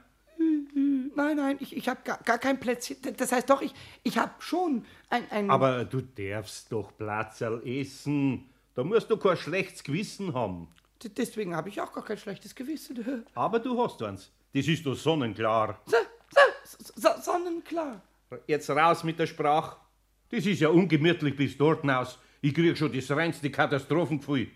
Nein, 1.15 1.37
nein, 1.37 1.57
ich, 1.61 1.77
ich 1.77 1.89
habe 1.89 2.01
gar, 2.03 2.19
gar 2.25 2.39
kein 2.39 2.59
Plätzchen. 2.59 2.97
Das 3.17 3.31
heißt 3.31 3.49
doch, 3.49 3.63
ich, 3.63 3.75
ich 4.03 4.19
habe 4.19 4.33
schon 4.41 4.85
ein, 5.09 5.31
ein... 5.31 5.51
Aber 5.51 5.85
du 5.85 6.01
darfst 6.01 6.73
doch 6.73 6.97
Platzerl 6.97 7.63
essen. 7.65 8.51
Da 8.75 8.83
musst 8.83 9.09
du 9.09 9.17
kein 9.17 9.37
schlechtes 9.37 9.85
Gewissen 9.85 10.35
haben. 10.35 10.67
D- 11.05 11.11
Deswegen 11.11 11.55
habe 11.55 11.69
ich 11.69 11.81
auch 11.81 11.93
gar 11.93 12.05
kein 12.05 12.19
schlechtes 12.19 12.55
Gewissen. 12.57 13.25
Aber 13.35 13.61
du 13.61 13.81
hast 13.81 14.03
eins. 14.03 14.33
Das 14.53 14.67
ist 14.67 14.85
doch 14.85 14.95
sonnenklar. 14.95 15.81
So, 15.87 15.97
so, 16.65 16.93
so, 16.97 17.09
sonnenklar. 17.23 18.01
Jetzt 18.47 18.71
raus 18.71 19.05
mit 19.05 19.19
der 19.19 19.27
Sprache. 19.27 19.77
Das 20.31 20.47
ist 20.47 20.61
ja 20.61 20.69
ungemütlich 20.69 21.37
bis 21.37 21.57
dort 21.57 21.89
aus. 21.89 22.19
Ich 22.41 22.55
krieg 22.55 22.77
schon 22.77 22.93
das 22.93 23.11
reinste 23.11 23.51
Katastrophengefühl. 23.51 24.49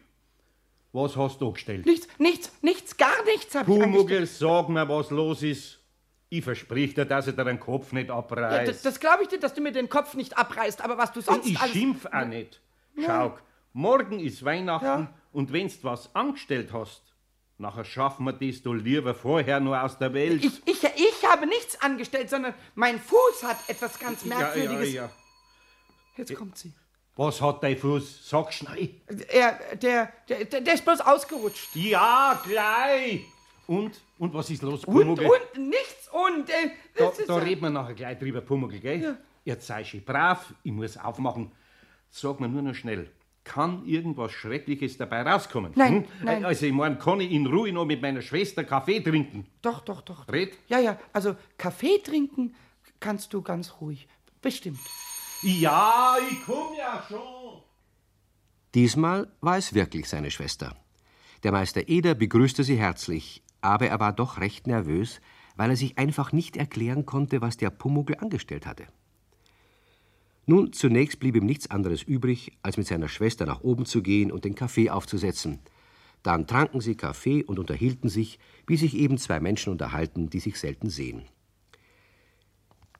Was 0.92 1.16
hast 1.16 1.40
du 1.40 1.52
gestellt? 1.52 1.86
Nichts, 1.86 2.06
nichts, 2.18 2.52
nichts, 2.62 2.96
gar 2.96 3.24
nichts 3.24 3.54
habe 3.54 3.70
ich 3.70 3.82
angestellt. 3.82 4.06
Pumuckl, 4.08 4.26
sag 4.26 4.68
mir, 4.68 4.88
was 4.88 5.10
los 5.10 5.42
ist. 5.42 5.80
Ich 6.28 6.42
versprich 6.44 6.94
dir, 6.94 7.04
dass 7.04 7.26
ich 7.26 7.34
dir 7.36 7.44
den 7.44 7.60
Kopf 7.60 7.92
nicht 7.92 8.08
Ja, 8.08 8.16
abreiß. 8.18 8.68
das 8.68 8.82
das 8.82 9.00
glaube 9.00 9.24
ich 9.24 9.28
dir, 9.28 9.38
dass 9.38 9.54
du 9.54 9.60
mir 9.60 9.72
den 9.72 9.88
Kopf 9.88 10.14
nicht 10.14 10.36
abreißt, 10.36 10.80
aber 10.82 10.96
was 10.98 11.12
du 11.12 11.20
sonst 11.20 11.46
ich 11.48 11.58
alles... 11.60 11.72
schimpf 11.72 12.06
auch 12.06 12.24
nicht. 12.24 12.60
Schau, 13.04 13.36
morgen 13.72 14.20
ist 14.20 14.44
Weihnachten 14.44 14.84
Ja. 14.86 15.14
und 15.32 15.52
wenn's 15.52 15.82
was 15.82 16.14
angestellt 16.14 16.72
hast, 16.72 17.02
nachher 17.58 17.84
schaffen 17.84 18.24
wir 18.26 18.32
das 18.32 18.62
doch 18.62 18.74
lieber 18.74 19.14
vorher 19.14 19.60
nur 19.60 19.80
aus 19.82 19.98
der 19.98 20.12
Welt. 20.14 20.44
Ich, 20.44 20.62
ich, 20.66 20.82
ich 20.82 21.24
habe 21.28 21.46
nichts 21.46 21.80
angestellt, 21.80 22.30
sondern 22.30 22.54
mein 22.74 22.98
Fuß 23.00 23.42
hat 23.44 23.58
etwas 23.68 23.98
ganz 23.98 24.24
ja, 24.24 24.30
ja, 24.30 24.38
Merkwürdiges. 24.38 24.92
ja. 24.94 25.10
Jetzt 26.16 26.34
kommt 26.34 26.56
sie. 26.58 26.72
Was 27.16 27.40
hat 27.40 27.62
dein 27.62 27.76
Fuß? 27.76 28.28
Sag 28.28 28.52
schnell. 28.52 28.90
Er, 29.28 29.76
der, 29.76 30.12
der, 30.28 30.44
der, 30.46 30.74
ist 30.74 30.84
bloß 30.84 31.00
ausgerutscht. 31.00 31.74
Ja, 31.76 32.40
gleich. 32.44 33.22
Und? 33.66 34.00
Und 34.18 34.34
was 34.34 34.50
ist 34.50 34.62
los, 34.62 34.84
Und, 34.84 34.94
Pumuckl? 34.94 35.24
und, 35.26 35.68
nichts 35.68 36.08
und... 36.12 36.50
Äh, 36.50 36.70
Da, 36.96 37.12
da 37.26 37.36
ja- 37.38 37.42
reden 37.42 37.62
wir 37.62 37.70
nachher 37.70 37.94
gleich 37.94 38.18
drüber, 38.18 38.40
Pumuckl, 38.40 38.78
gell? 38.80 39.16
Jetzt 39.44 39.66
sei 39.66 39.84
schön 39.84 40.04
brav, 40.04 40.52
ich 40.62 40.72
muss 40.72 40.96
aufmachen. 40.96 41.52
Sag 42.10 42.40
mir 42.40 42.48
nur 42.48 42.62
noch 42.62 42.74
schnell, 42.74 43.10
kann 43.44 43.84
irgendwas 43.86 44.32
Schreckliches 44.32 44.96
dabei 44.96 45.22
rauskommen? 45.22 45.72
Nein, 45.76 46.06
nein. 46.22 46.44
Also, 46.44 46.66
ich 46.66 46.72
meine, 46.72 46.96
kann 46.96 47.20
ich 47.20 47.30
in 47.30 47.46
Ruhe 47.46 47.72
noch 47.72 47.84
mit 47.84 48.02
meiner 48.02 48.22
Schwester 48.22 48.64
Kaffee 48.64 49.00
trinken? 49.00 49.46
Doch, 49.62 49.80
doch, 49.82 50.00
doch. 50.00 50.26
Red? 50.28 50.56
Ja, 50.68 50.78
ja, 50.80 50.98
also 51.12 51.36
Kaffee 51.58 51.98
trinken 52.02 52.54
kannst 53.00 53.32
du 53.34 53.42
ganz 53.42 53.74
ruhig. 53.80 54.08
Bestimmt. 54.40 54.80
Ja, 55.42 56.16
ich 56.30 56.38
komm 56.44 56.74
ja 56.76 57.04
schon. 57.06 57.62
Diesmal 58.74 59.28
war 59.40 59.58
es 59.58 59.74
wirklich 59.74 60.08
seine 60.08 60.30
Schwester. 60.30 60.74
Der 61.42 61.52
Meister 61.52 61.88
Eder 61.88 62.14
begrüßte 62.14 62.64
sie 62.64 62.76
herzlich, 62.76 63.42
aber 63.60 63.86
er 63.88 64.00
war 64.00 64.12
doch 64.12 64.40
recht 64.40 64.66
nervös, 64.66 65.20
weil 65.56 65.70
er 65.70 65.76
sich 65.76 65.98
einfach 65.98 66.32
nicht 66.32 66.56
erklären 66.56 67.04
konnte, 67.06 67.40
was 67.42 67.56
der 67.58 67.70
Pumuckl 67.70 68.16
angestellt 68.18 68.66
hatte. 68.66 68.86
Nun, 70.46 70.72
zunächst 70.72 71.20
blieb 71.20 71.36
ihm 71.36 71.46
nichts 71.46 71.70
anderes 71.70 72.02
übrig, 72.02 72.52
als 72.62 72.76
mit 72.76 72.86
seiner 72.86 73.08
Schwester 73.08 73.46
nach 73.46 73.62
oben 73.62 73.86
zu 73.86 74.02
gehen 74.02 74.30
und 74.30 74.44
den 74.44 74.54
Kaffee 74.54 74.90
aufzusetzen. 74.90 75.60
Dann 76.22 76.46
tranken 76.46 76.80
sie 76.80 76.96
Kaffee 76.96 77.42
und 77.44 77.58
unterhielten 77.58 78.08
sich, 78.08 78.38
wie 78.66 78.76
sich 78.76 78.94
eben 78.96 79.18
zwei 79.18 79.40
Menschen 79.40 79.70
unterhalten, 79.70 80.30
die 80.30 80.40
sich 80.40 80.58
selten 80.58 80.90
sehen. 80.90 81.22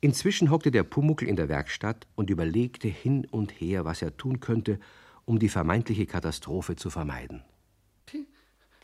Inzwischen 0.00 0.50
hockte 0.50 0.70
der 0.70 0.82
Pumuckl 0.82 1.26
in 1.26 1.36
der 1.36 1.48
Werkstatt 1.48 2.06
und 2.14 2.28
überlegte 2.28 2.88
hin 2.88 3.26
und 3.30 3.52
her, 3.52 3.86
was 3.86 4.02
er 4.02 4.16
tun 4.16 4.40
könnte, 4.40 4.78
um 5.24 5.38
die 5.38 5.48
vermeintliche 5.48 6.04
Katastrophe 6.04 6.76
zu 6.76 6.90
vermeiden. 6.90 7.42
Die, 8.12 8.26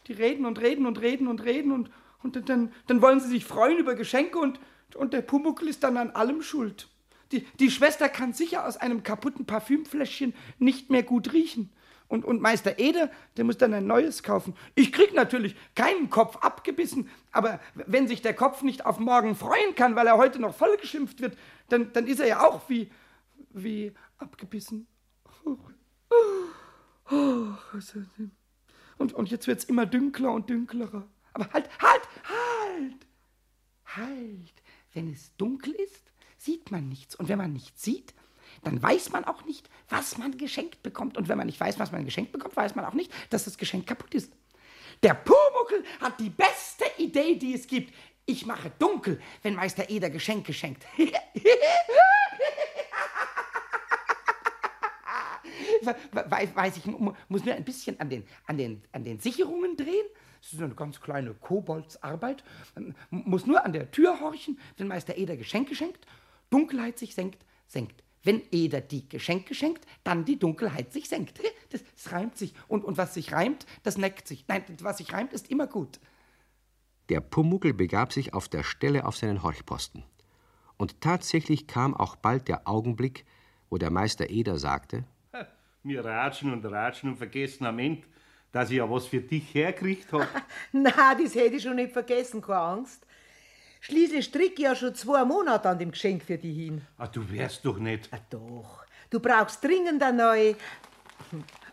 die 0.07 0.13
reden 0.15 0.47
und 0.47 0.59
reden 0.59 0.87
und 0.87 1.01
reden 1.01 1.29
und 1.29 1.45
reden 1.45 1.73
und, 1.73 1.91
und 2.23 2.49
dann, 2.49 2.73
dann 2.87 3.03
wollen 3.03 3.21
sie 3.21 3.29
sich 3.29 3.45
freuen 3.45 3.79
über 3.79 3.95
Geschenke 3.95 4.39
und, 4.39 4.59
und 4.95 5.13
der 5.13 5.21
Pumuckl 5.21 5.69
ist 5.69 5.83
dann 5.83 5.99
an 5.99 6.11
allem 6.11 6.41
schuld. 6.41 6.89
Die, 7.33 7.47
die 7.59 7.71
Schwester 7.71 8.09
kann 8.09 8.33
sicher 8.33 8.67
aus 8.67 8.77
einem 8.77 9.03
kaputten 9.03 9.47
Parfümfläschchen 9.47 10.35
nicht 10.59 10.91
mehr 10.91 11.03
gut 11.03 11.33
riechen. 11.33 11.71
Und, 12.09 12.25
und 12.25 12.43
Meister 12.43 12.81
Eder, 12.81 13.09
der 13.37 13.45
muss 13.45 13.57
dann 13.57 13.73
ein 13.73 13.87
neues 13.87 14.25
kaufen. 14.25 14.55
Ich 14.75 14.93
krieg 14.93 15.15
natürlich 15.15 15.55
keinen 15.77 16.11
Kopf 16.11 16.39
abgebissen, 16.39 17.09
aber 17.31 17.61
wenn 17.75 18.09
sich 18.09 18.21
der 18.21 18.35
Kopf 18.35 18.63
nicht 18.63 18.85
auf 18.85 18.99
morgen 18.99 19.37
freuen 19.37 19.77
kann, 19.77 19.95
weil 19.95 20.09
er 20.09 20.17
heute 20.17 20.41
noch 20.41 20.53
vollgeschimpft 20.53 21.21
wird, 21.21 21.39
dann, 21.69 21.93
dann 21.93 22.09
ist 22.09 22.19
er 22.19 22.27
ja 22.27 22.45
auch 22.45 22.69
wie, 22.69 22.91
wie 23.51 23.93
abgebissen. 24.19 24.89
Und, 28.99 29.13
und 29.13 29.31
jetzt 29.31 29.47
wird's 29.47 29.65
immer 29.65 29.87
dünkler 29.87 30.33
und 30.33 30.51
dünklerer. 30.51 31.07
Aber 31.33 31.49
halt, 31.53 31.71
halt, 31.81 32.03
halt! 32.25 33.07
Halt! 33.85 34.63
Wenn 34.93 35.13
es 35.13 35.37
dunkel 35.37 35.75
ist, 35.75 36.10
sieht 36.43 36.71
man 36.71 36.89
nichts. 36.89 37.15
Und 37.17 37.29
wenn 37.29 37.39
man 37.39 37.53
nichts 37.53 37.83
sieht, 37.83 38.15
dann 38.63 38.83
weiß 38.83 39.11
man 39.11 39.25
auch 39.25 39.45
nicht, 39.45 39.69
was 39.89 40.19
man 40.19 40.37
geschenkt 40.39 40.83
bekommt. 40.83 41.17
Und 41.17 41.29
wenn 41.29 41.39
man 41.39 41.47
nicht 41.47 41.61
weiß, 41.61 41.79
was 41.79 41.93
man 41.93 42.05
geschenkt 42.05 42.33
bekommt, 42.33 42.57
weiß 42.57 42.75
man 42.75 42.85
auch 42.85 42.95
nicht, 42.95 43.13
dass 43.31 43.45
das 43.45 43.59
Geschenk 43.59 43.87
kaputt 43.87 44.15
ist. 44.15 44.33
Der 45.03 45.15
Pumuckel 45.15 45.85
hat 46.01 46.19
die 46.21 46.31
beste 46.31 46.85
Idee, 46.99 47.37
die 47.37 47.55
es 47.55 47.67
gibt. 47.67 47.95
Ich 48.27 48.45
mache 48.47 48.71
dunkel, 48.79 49.21
wenn 49.43 49.55
Meister 49.55 49.89
Eder 49.89 50.11
Geschenke 50.11 50.53
schenkt. 50.53 50.85
We- 55.83 55.95
we- 56.13 56.55
weiß 56.55 56.77
ich, 56.77 56.87
mu- 56.87 57.13
muss 57.29 57.45
nur 57.45 57.55
ein 57.55 57.65
bisschen 57.65 57.99
an 58.01 58.11
den, 58.11 58.25
an 58.47 58.59
den, 58.59 58.83
an 58.93 59.05
den 59.05 59.19
Sicherungen 59.19 59.77
drehen. 59.77 60.07
Das 60.43 60.53
ist 60.53 60.63
eine 60.63 60.75
ganz 60.75 61.01
kleine 61.01 61.35
Koboldsarbeit. 61.35 62.43
Muss 63.11 63.47
nur 63.47 63.65
an 63.65 63.73
der 63.73 63.91
Tür 63.91 64.21
horchen, 64.21 64.59
wenn 64.77 64.89
Meister 64.89 65.17
Eder 65.17 65.37
Geschenke 65.37 65.75
schenkt. 65.75 66.07
Dunkelheit 66.51 66.99
sich 66.99 67.15
senkt, 67.15 67.45
senkt. 67.67 68.03
Wenn 68.23 68.43
Eder 68.51 68.81
die 68.81 69.09
Geschenke 69.09 69.55
schenkt, 69.55 69.87
dann 70.05 70.25
die 70.25 70.39
Dunkelheit 70.39 70.93
sich 70.93 71.09
senkt. 71.09 71.41
Das, 71.71 71.83
das 71.95 72.13
reimt 72.13 72.37
sich. 72.37 72.53
Und, 72.69 72.85
und 72.85 72.99
was 72.99 73.15
sich 73.15 73.33
reimt, 73.33 73.65
das 73.83 73.97
neckt 73.97 74.29
sich. 74.29 74.45
Nein, 74.47 74.65
was 74.83 74.99
sich 74.99 75.13
reimt, 75.13 75.33
ist 75.33 75.51
immer 75.51 75.67
gut. 75.67 76.01
Der 77.09 77.21
Pumuckl 77.21 77.73
begab 77.73 78.13
sich 78.13 78.35
auf 78.35 78.49
der 78.49 78.63
Stelle 78.63 79.07
auf 79.07 79.17
seinen 79.17 79.43
Horchposten. 79.43 80.05
Und 80.77 81.01
tatsächlich 81.01 81.67
kam 81.67 81.95
auch 81.95 82.17
bald 82.17 82.49
der 82.49 82.69
Augenblick, 82.69 83.25
wo 83.69 83.79
der 83.79 83.91
Meister 83.91 84.31
Eder 84.31 84.59
sagte: 84.59 85.05
Wir 85.83 86.05
ratschen 86.05 86.53
und 86.53 86.65
ratschen 86.65 87.11
und 87.11 87.17
vergessen 87.17 87.67
am 87.67 87.79
Ende, 87.79 88.07
dass 88.53 88.71
ich 88.71 88.79
ja 88.79 88.91
was 88.91 89.07
für 89.07 89.21
dich 89.21 89.55
herkriegt 89.55 90.13
hab. 90.13 90.29
Na, 90.73 91.15
das 91.15 91.35
hätte 91.35 91.57
ich 91.57 91.63
schon 91.63 91.77
nicht 91.77 91.93
vergessen, 91.93 92.43
keine 92.43 92.61
Angst. 92.61 93.07
Schließlich 93.81 94.27
stricke 94.27 94.55
ich 94.55 94.59
ja 94.61 94.75
schon 94.75 94.95
zwei 94.95 95.25
Monate 95.25 95.69
an 95.69 95.79
dem 95.79 95.91
Geschenk 95.91 96.23
für 96.23 96.37
dich 96.37 96.57
hin. 96.57 96.83
Ah, 96.99 97.07
du 97.07 97.29
wärst 97.31 97.65
doch 97.65 97.79
nicht. 97.79 98.09
Ah, 98.13 98.19
doch. 98.29 98.85
Du 99.09 99.21
brauchst 99.21 99.65
dringend 99.65 100.03
eine 100.03 100.17
neue. 100.17 100.57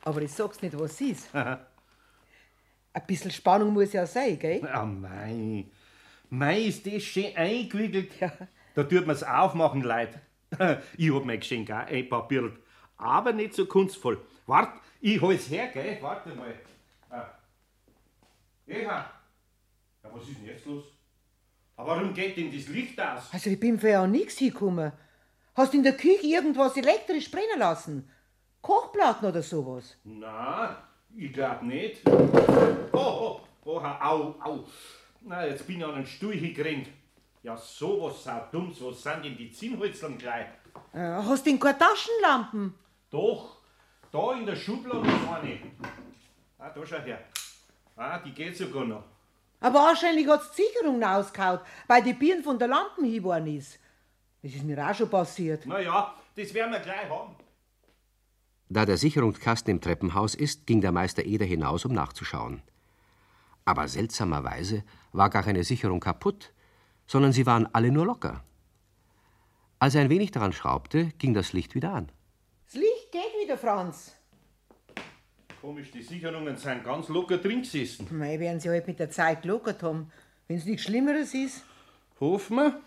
Aber 0.04 0.22
ich 0.22 0.32
sag's 0.32 0.62
nicht, 0.62 0.78
was 0.80 0.94
es 0.94 1.02
ist. 1.02 1.30
Ein 1.36 3.06
bisschen 3.06 3.32
Spannung 3.32 3.74
muss 3.74 3.94
ja 3.94 4.06
sein, 4.06 4.40
gell? 4.40 4.66
Ah, 4.72 4.86
mei. 4.86 5.66
Mei, 6.30 6.62
ist 6.62 6.86
das 6.88 7.04
schön 7.04 7.36
eingewickelt. 7.36 8.12
Da 8.74 8.84
tut 8.84 9.06
man's 9.06 9.24
aufmachen, 9.24 9.82
Leid. 9.82 10.20
Ich 10.98 11.12
hab 11.12 11.26
mein 11.26 11.40
Geschenk 11.40 11.70
auch 11.70 11.86
einpapiert. 11.88 12.58
Aber 12.96 13.34
nicht 13.34 13.54
so 13.54 13.66
kunstvoll. 13.66 14.20
Wart, 14.46 14.82
ich 15.02 15.20
hol's 15.22 15.50
her, 15.50 15.68
gell? 15.68 15.98
Warte 16.02 16.30
mal. 16.30 16.54
Ah. 17.10 17.28
Eva. 18.66 19.12
Ja, 20.04 20.10
was 20.14 20.24
ist 20.28 20.40
denn 20.40 20.46
jetzt 20.46 20.66
los? 20.66 20.86
Aber 21.78 21.96
warum 21.96 22.14
geht 22.14 22.36
denn 22.36 22.52
das 22.52 22.68
Licht 22.68 23.00
aus? 23.00 23.30
Also, 23.32 23.50
ich 23.52 23.60
bin 23.60 23.80
für 23.80 23.90
ja 23.90 24.06
nichts 24.06 24.38
hingekommen. 24.38 24.92
Hast 25.56 25.74
in 25.74 25.84
der 25.84 25.96
Küche 25.96 26.26
irgendwas 26.26 26.76
elektrisch 26.76 27.32
brennen 27.32 27.60
lassen? 27.60 28.10
Kochplatten 28.62 29.30
oder 29.30 29.42
sowas? 29.42 29.96
Na, 30.04 30.76
ich 31.16 31.32
glaub 31.32 31.62
nicht. 31.62 32.02
Oh, 32.06 32.90
oh, 32.92 33.42
oh, 33.66 33.78
au, 33.80 34.36
au. 34.44 34.64
Na, 35.22 35.46
jetzt 35.46 35.66
bin 35.66 35.78
ich 35.78 35.86
an 35.86 35.96
den 35.96 36.06
Stuhl 36.06 36.34
hingerannt. 36.34 36.88
Ja, 37.44 37.56
sowas 37.56 38.24
sau 38.24 38.42
dumms, 38.52 38.82
was 38.82 39.02
sind 39.02 39.24
denn 39.24 39.38
die 39.38 39.52
Zinnholzeln 39.52 40.18
gleich? 40.18 40.48
Äh, 40.94 41.00
hast 41.00 41.46
du 41.46 41.52
denn 41.52 41.60
keine 41.60 41.78
Taschenlampen? 41.78 42.74
Doch, 43.10 43.58
da 44.12 44.34
in 44.34 44.46
der 44.46 44.56
Schublade 44.56 45.08
ist 45.08 45.30
eine. 45.30 45.60
Ah, 46.58 46.70
da 46.70 46.86
schau 46.86 47.00
her. 47.00 47.20
Ah, 47.96 48.20
die 48.20 48.32
geht 48.32 48.58
sogar 48.58 48.86
noch. 48.86 49.04
Aber 49.60 49.80
wahrscheinlich 49.80 50.28
hat's 50.28 50.52
die 50.52 50.64
Sicherung 50.64 51.04
ausgehauen, 51.04 51.60
weil 51.88 52.04
die 52.04 52.14
Birne 52.14 52.44
von 52.44 52.60
der 52.60 52.68
Lampen 52.68 53.06
hingeworfen 53.06 53.58
ist. 53.58 53.80
Das 54.44 54.54
ist 54.54 54.64
mir 54.64 54.88
auch 54.88 54.94
schon 54.94 55.10
passiert. 55.10 55.64
Na 55.66 55.80
ja, 55.80 56.14
das 56.36 56.54
werden 56.54 56.72
wir 56.72 56.80
gleich 56.80 57.10
haben. 57.10 57.36
Da 58.70 58.86
der 58.86 58.98
Sicherungskasten 58.98 59.72
im 59.72 59.82
Treppenhaus 59.82 60.36
ist, 60.36 60.68
ging 60.68 60.82
der 60.82 60.92
Meister 60.92 61.24
Eder 61.26 61.46
hinaus, 61.46 61.86
um 61.86 61.94
nachzuschauen. 61.94 62.62
Aber 63.66 63.88
seltsamerweise 63.88 64.84
war 65.14 65.30
gar 65.30 65.44
keine 65.44 65.64
Sicherung 65.64 66.00
kaputt, 66.00 66.52
sondern 67.08 67.32
sie 67.32 67.46
waren 67.46 67.68
alle 67.74 67.92
nur 67.92 68.06
locker. 68.06 68.44
Als 69.80 69.96
er 69.96 70.02
ein 70.02 70.10
wenig 70.10 70.32
daran 70.32 70.54
schraubte, 70.54 71.06
ging 71.18 71.34
das 71.34 71.54
Licht 71.54 71.76
wieder 71.76 71.94
an. 71.94 72.12
Das 72.66 72.76
Licht 72.76 73.12
geht 73.12 73.42
wieder, 73.42 73.58
Franz. 73.58 74.17
Komisch, 75.68 75.92
die 75.92 76.02
Sicherungen 76.02 76.56
sind 76.56 76.86
ganz 76.86 77.10
locker 77.10 77.40
drin 77.40 77.62
gesessen. 77.62 78.08
Mei, 78.18 78.40
werden 78.40 78.58
sie 78.58 78.70
halt 78.70 78.88
mit 78.88 79.00
der 79.00 79.10
Zeit 79.10 79.42
gelockert 79.42 79.84
haben. 79.84 80.10
Wenn's 80.48 80.64
nichts 80.64 80.84
Schlimmeres 80.84 81.34
ist. 81.34 81.62
Hoffen 82.22 82.56
wir, 82.56 82.82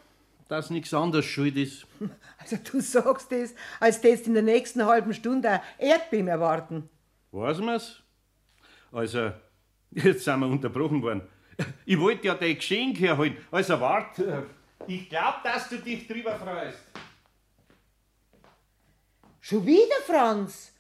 dass 0.49 0.71
nichts 0.71 0.95
anderes 0.95 1.27
schuld 1.27 1.59
ist. 1.59 1.87
Also, 2.39 2.57
du 2.57 2.81
sagst 2.81 3.33
das, 3.33 3.55
als 3.81 4.01
tätst 4.01 4.27
in 4.27 4.33
der 4.33 4.43
nächsten 4.43 4.83
halben 4.87 5.13
Stunde 5.13 5.51
ein 5.51 5.61
Erdbeben 5.77 6.29
erwarten. 6.29 6.89
Weiß 7.33 7.59
man's? 7.59 8.03
Also, 8.91 9.33
jetzt 9.91 10.25
sind 10.25 10.41
wir 10.41 10.47
unterbrochen 10.47 11.03
worden. 11.03 11.21
Ich 11.85 12.01
wollte 12.01 12.29
ja 12.29 12.35
dein 12.35 12.57
Geschenk 12.57 12.99
herholen. 12.99 13.37
Also, 13.51 13.79
warte. 13.79 14.47
Ich 14.87 15.07
glaub, 15.11 15.43
dass 15.45 15.69
du 15.69 15.77
dich 15.77 16.09
drüber 16.09 16.35
freust. 16.35 16.79
Schon 19.39 19.67
wieder, 19.67 20.01
Franz? 20.07 20.73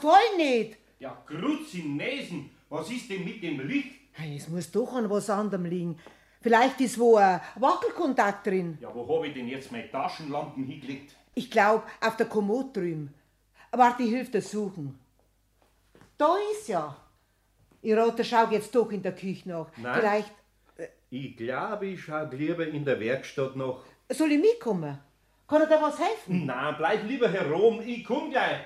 Voll 0.00 0.36
nicht. 0.36 0.78
Ja, 1.04 1.22
Grutz 1.26 1.74
in 1.74 1.98
Nesen. 1.98 2.48
Was 2.70 2.90
ist 2.90 3.10
denn 3.10 3.26
mit 3.26 3.42
dem 3.42 3.60
Licht? 3.68 3.90
Es 4.16 4.48
muss 4.48 4.70
doch 4.70 4.94
an 4.94 5.10
was 5.10 5.28
anderem 5.28 5.66
liegen. 5.66 5.98
Vielleicht 6.40 6.80
ist 6.80 6.98
wo 6.98 7.16
ein 7.16 7.42
Wackelkontakt 7.56 8.46
drin. 8.46 8.78
Ja, 8.80 8.88
wo 8.94 9.06
hab 9.06 9.26
ich 9.26 9.34
denn 9.34 9.46
jetzt 9.46 9.70
meine 9.70 9.90
Taschenlampen 9.90 10.64
hingelegt? 10.64 11.14
Ich 11.34 11.50
glaub, 11.50 11.86
auf 12.00 12.16
der 12.16 12.24
Kommode 12.24 12.70
drüben. 12.72 13.12
Warte, 13.70 14.02
ich 14.02 14.08
hilf 14.08 14.30
dir 14.30 14.40
suchen. 14.40 14.98
Da 16.16 16.36
ist 16.52 16.68
ja. 16.68 16.96
Ich 17.82 17.94
rate, 17.94 18.24
schau 18.24 18.48
jetzt 18.50 18.74
doch 18.74 18.90
in 18.90 19.02
der 19.02 19.14
Küche 19.14 19.46
nach. 19.46 19.66
Nein. 19.76 20.00
Vielleicht. 20.00 20.32
Ich 21.10 21.36
glaube, 21.36 21.88
ich 21.88 22.02
schau 22.02 22.24
lieber 22.30 22.66
in 22.66 22.82
der 22.82 22.98
Werkstatt 22.98 23.56
noch. 23.56 23.84
Soll 24.08 24.32
ich 24.32 24.40
mitkommen? 24.40 24.98
Kann 25.46 25.60
er 25.60 25.66
dir 25.66 25.82
was 25.82 25.98
helfen? 25.98 26.46
Nein, 26.46 26.74
bleib 26.78 27.06
lieber 27.06 27.30
herum. 27.30 27.82
Ich 27.84 28.02
komm 28.06 28.30
gleich. 28.30 28.60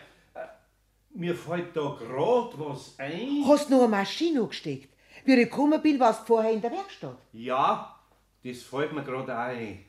Mir 1.18 1.34
fällt 1.34 1.76
da 1.76 1.96
grad 1.98 2.56
was 2.60 2.94
ein. 2.96 3.42
Hast 3.44 3.70
noch 3.70 3.80
eine 3.80 3.88
Maschine 3.88 4.40
angesteckt? 4.40 4.88
Wie 5.24 5.32
ich 5.32 5.50
gekommen 5.50 5.82
bin, 5.82 5.98
warst 5.98 6.20
du 6.20 6.26
vorher 6.26 6.52
in 6.52 6.60
der 6.60 6.70
Werkstatt. 6.70 7.18
Ja, 7.32 7.98
das 8.44 8.62
fällt 8.62 8.92
mir 8.92 9.02
gerade 9.02 9.36
ein. 9.36 9.80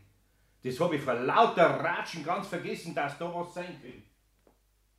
Das 0.64 0.80
hab 0.80 0.92
ich 0.92 1.02
vor 1.02 1.14
lauter 1.14 1.70
Ratschen 1.84 2.24
ganz 2.26 2.48
vergessen, 2.48 2.96
dass 2.96 3.20
da 3.20 3.32
was 3.32 3.54
sein 3.54 3.78
könnte. 3.80 4.02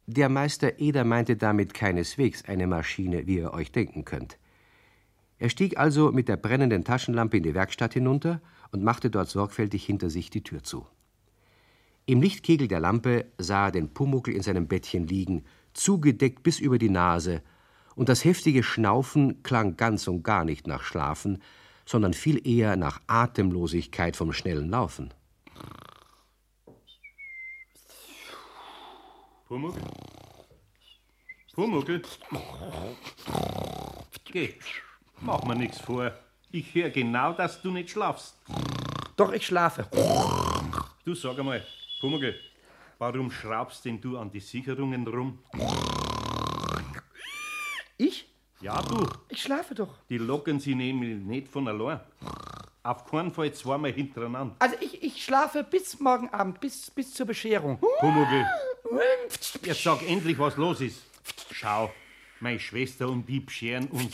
Der 0.06 0.28
Meister 0.28 0.78
Eder 0.78 1.02
meinte 1.02 1.36
damit 1.36 1.74
keineswegs 1.74 2.44
eine 2.44 2.68
Maschine, 2.68 3.26
wie 3.26 3.38
ihr 3.38 3.52
euch 3.52 3.72
denken 3.72 4.04
könnt. 4.04 4.38
Er 5.40 5.48
stieg 5.48 5.78
also 5.78 6.12
mit 6.12 6.28
der 6.28 6.36
brennenden 6.36 6.84
Taschenlampe 6.84 7.38
in 7.38 7.42
die 7.42 7.54
Werkstatt 7.54 7.94
hinunter 7.94 8.40
und 8.70 8.84
machte 8.84 9.10
dort 9.10 9.30
sorgfältig 9.30 9.84
hinter 9.84 10.10
sich 10.10 10.30
die 10.30 10.44
Tür 10.44 10.62
zu. 10.62 10.86
Im 12.06 12.22
Lichtkegel 12.22 12.68
der 12.68 12.80
Lampe 12.80 13.26
sah 13.36 13.66
er 13.66 13.72
den 13.72 13.92
Pumuckl 13.92 14.30
in 14.30 14.42
seinem 14.42 14.68
Bettchen 14.68 15.08
liegen, 15.08 15.44
zugedeckt 15.72 16.42
bis 16.42 16.60
über 16.60 16.78
die 16.78 16.90
Nase, 16.90 17.42
und 17.96 18.08
das 18.08 18.24
heftige 18.24 18.62
Schnaufen 18.62 19.42
klang 19.42 19.76
ganz 19.76 20.08
und 20.08 20.22
gar 20.22 20.44
nicht 20.44 20.66
nach 20.66 20.82
Schlafen, 20.82 21.42
sondern 21.84 22.14
viel 22.14 22.46
eher 22.46 22.76
nach 22.76 23.00
Atemlosigkeit 23.06 24.16
vom 24.16 24.32
schnellen 24.32 24.70
Laufen. 24.70 25.12
Pumuckl? 29.48 29.82
Pumuckl? 31.52 32.02
Geh, 34.24 34.54
mach 35.20 35.42
mir 35.42 35.56
nichts 35.56 35.80
vor. 35.80 36.12
Ich 36.52 36.74
hör 36.74 36.90
genau, 36.90 37.32
dass 37.32 37.60
du 37.60 37.70
nicht 37.70 37.90
schlafst. 37.90 38.36
Doch, 39.16 39.32
ich 39.32 39.44
schlafe. 39.44 39.88
Du 41.04 41.14
sag 41.14 41.38
einmal, 41.38 41.66
Pumuckl, 42.00 42.34
warum 43.00 43.30
schraubst 43.30 43.84
denn 43.86 44.00
du 44.00 44.18
an 44.18 44.30
die 44.30 44.40
Sicherungen 44.40 45.06
rum? 45.06 45.38
Ich? 47.96 48.26
Ja, 48.60 48.80
du, 48.82 49.06
Ich 49.30 49.42
schlafe 49.42 49.74
doch. 49.74 49.94
die 50.10 50.18
locken 50.18 50.60
sie 50.60 50.74
nämlich 50.74 51.16
nicht 51.16 51.48
von 51.48 51.66
allein. 51.66 52.00
Auf 52.82 53.04
keinen 53.10 53.32
Fall 53.32 53.52
zweimal 53.52 53.92
hintereinander. 53.92 54.54
Also 54.58 54.76
ich, 54.80 55.02
ich 55.02 55.24
schlafe 55.24 55.64
bis 55.64 55.98
morgen 55.98 56.28
Abend, 56.30 56.60
bis, 56.60 56.90
bis 56.90 57.12
zur 57.12 57.26
Bescherung. 57.26 57.78
Pumuckl, 58.00 58.46
jetzt 59.64 59.82
sag 59.82 60.02
endlich, 60.06 60.38
was 60.38 60.56
los 60.56 60.80
ist. 60.82 61.02
Schau, 61.52 61.90
meine 62.40 62.58
Schwester 62.60 63.08
und 63.08 63.26
die 63.26 63.40
bescheren 63.40 63.86
und 63.88 64.12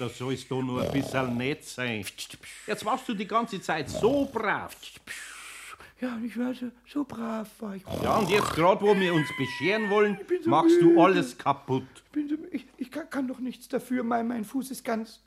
da 0.00 0.08
soll 0.08 0.34
es 0.34 0.46
da 0.48 0.54
nur 0.56 0.82
ein 0.82 0.92
bisschen 0.92 1.36
nett 1.36 1.64
sein. 1.64 2.04
Jetzt 2.66 2.84
warst 2.84 3.08
du 3.08 3.14
die 3.14 3.26
ganze 3.26 3.60
Zeit 3.60 3.88
so 3.88 4.26
brav. 4.32 4.76
Ja, 6.00 6.16
ich 6.24 6.38
war 6.38 6.54
so, 6.54 6.66
so 6.86 7.04
brav, 7.04 7.48
war 7.58 7.74
ich. 7.74 7.82
Ja, 8.02 8.18
und 8.18 8.30
jetzt 8.30 8.50
gerade, 8.50 8.80
wo 8.80 8.94
wir 8.94 9.12
uns 9.12 9.28
bescheren 9.36 9.90
wollen, 9.90 10.16
so 10.42 10.50
machst 10.50 10.80
du 10.80 10.90
müde. 10.90 11.02
alles 11.02 11.36
kaputt. 11.36 11.86
Bin 12.12 12.28
so, 12.28 12.36
ich 12.52 12.66
ich 12.76 12.90
kann, 12.90 13.10
kann 13.10 13.26
doch 13.26 13.40
nichts 13.40 13.66
dafür, 13.68 14.04
mein, 14.04 14.28
mein 14.28 14.44
Fuß 14.44 14.70
ist 14.70 14.84
ganz... 14.84 15.20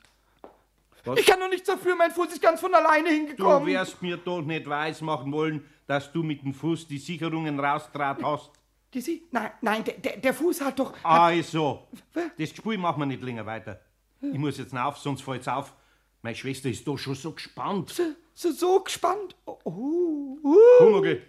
Was? 1.04 1.18
Ich 1.18 1.26
kann 1.26 1.40
doch 1.40 1.48
nichts 1.50 1.66
dafür, 1.66 1.94
mein 1.96 2.10
Fuß 2.10 2.28
ist 2.32 2.40
ganz 2.40 2.60
von 2.60 2.72
alleine 2.74 3.08
Du 3.08 3.14
hingekommen. 3.14 3.66
wirst 3.66 4.00
mir 4.00 4.16
doch 4.16 4.40
nicht 4.40 4.66
weismachen 4.68 5.30
wollen, 5.32 5.64
dass 5.86 6.10
du 6.10 6.22
mit 6.22 6.42
dem 6.42 6.54
Fuß 6.54 6.86
die 6.86 6.98
Sicherungen 6.98 7.58
raustraut 7.60 8.22
hast. 8.22 8.50
Die 8.94 9.00
Sie? 9.00 9.26
Nein, 9.30 9.50
nein, 9.60 9.84
der, 9.84 10.16
der, 10.18 10.32
Fuß 10.34 10.60
hat 10.60 10.78
doch... 10.78 10.94
Also, 11.02 11.88
Was? 12.14 12.24
das 12.38 12.50
Spiel 12.50 12.78
machen 12.78 13.00
wir 13.00 13.06
nicht 13.06 13.22
länger 13.22 13.44
weiter. 13.44 13.80
Ich 14.20 14.38
muss 14.38 14.58
jetzt 14.58 14.74
auf, 14.76 14.98
sonst 14.98 15.22
fällt's 15.22 15.48
auf. 15.48 15.74
Meine 16.22 16.36
Schwester 16.36 16.68
ist 16.70 16.86
doch 16.86 16.96
schon 16.96 17.16
so 17.16 17.32
gespannt. 17.32 18.00
So, 18.34 18.50
so, 18.50 18.80
gespannt. 18.80 19.36
Oh, 19.44 19.58
oh, 19.64 20.38
oh. 20.42 20.56
Pumuckl, 20.78 21.22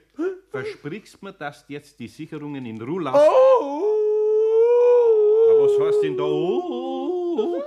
versprichst 0.49 1.21
mir, 1.21 1.33
dass 1.33 1.65
du 1.67 1.73
jetzt 1.73 1.99
die 1.99 2.07
Sicherungen 2.07 2.65
in 2.65 2.81
Ruhe 2.81 3.03
lässt? 3.03 3.15
oh. 3.15 3.89
Aber 5.51 5.63
was 5.65 5.79
heißt 5.87 6.03
denn 6.03 6.17
da? 6.17 6.23
Oh, 6.23 7.61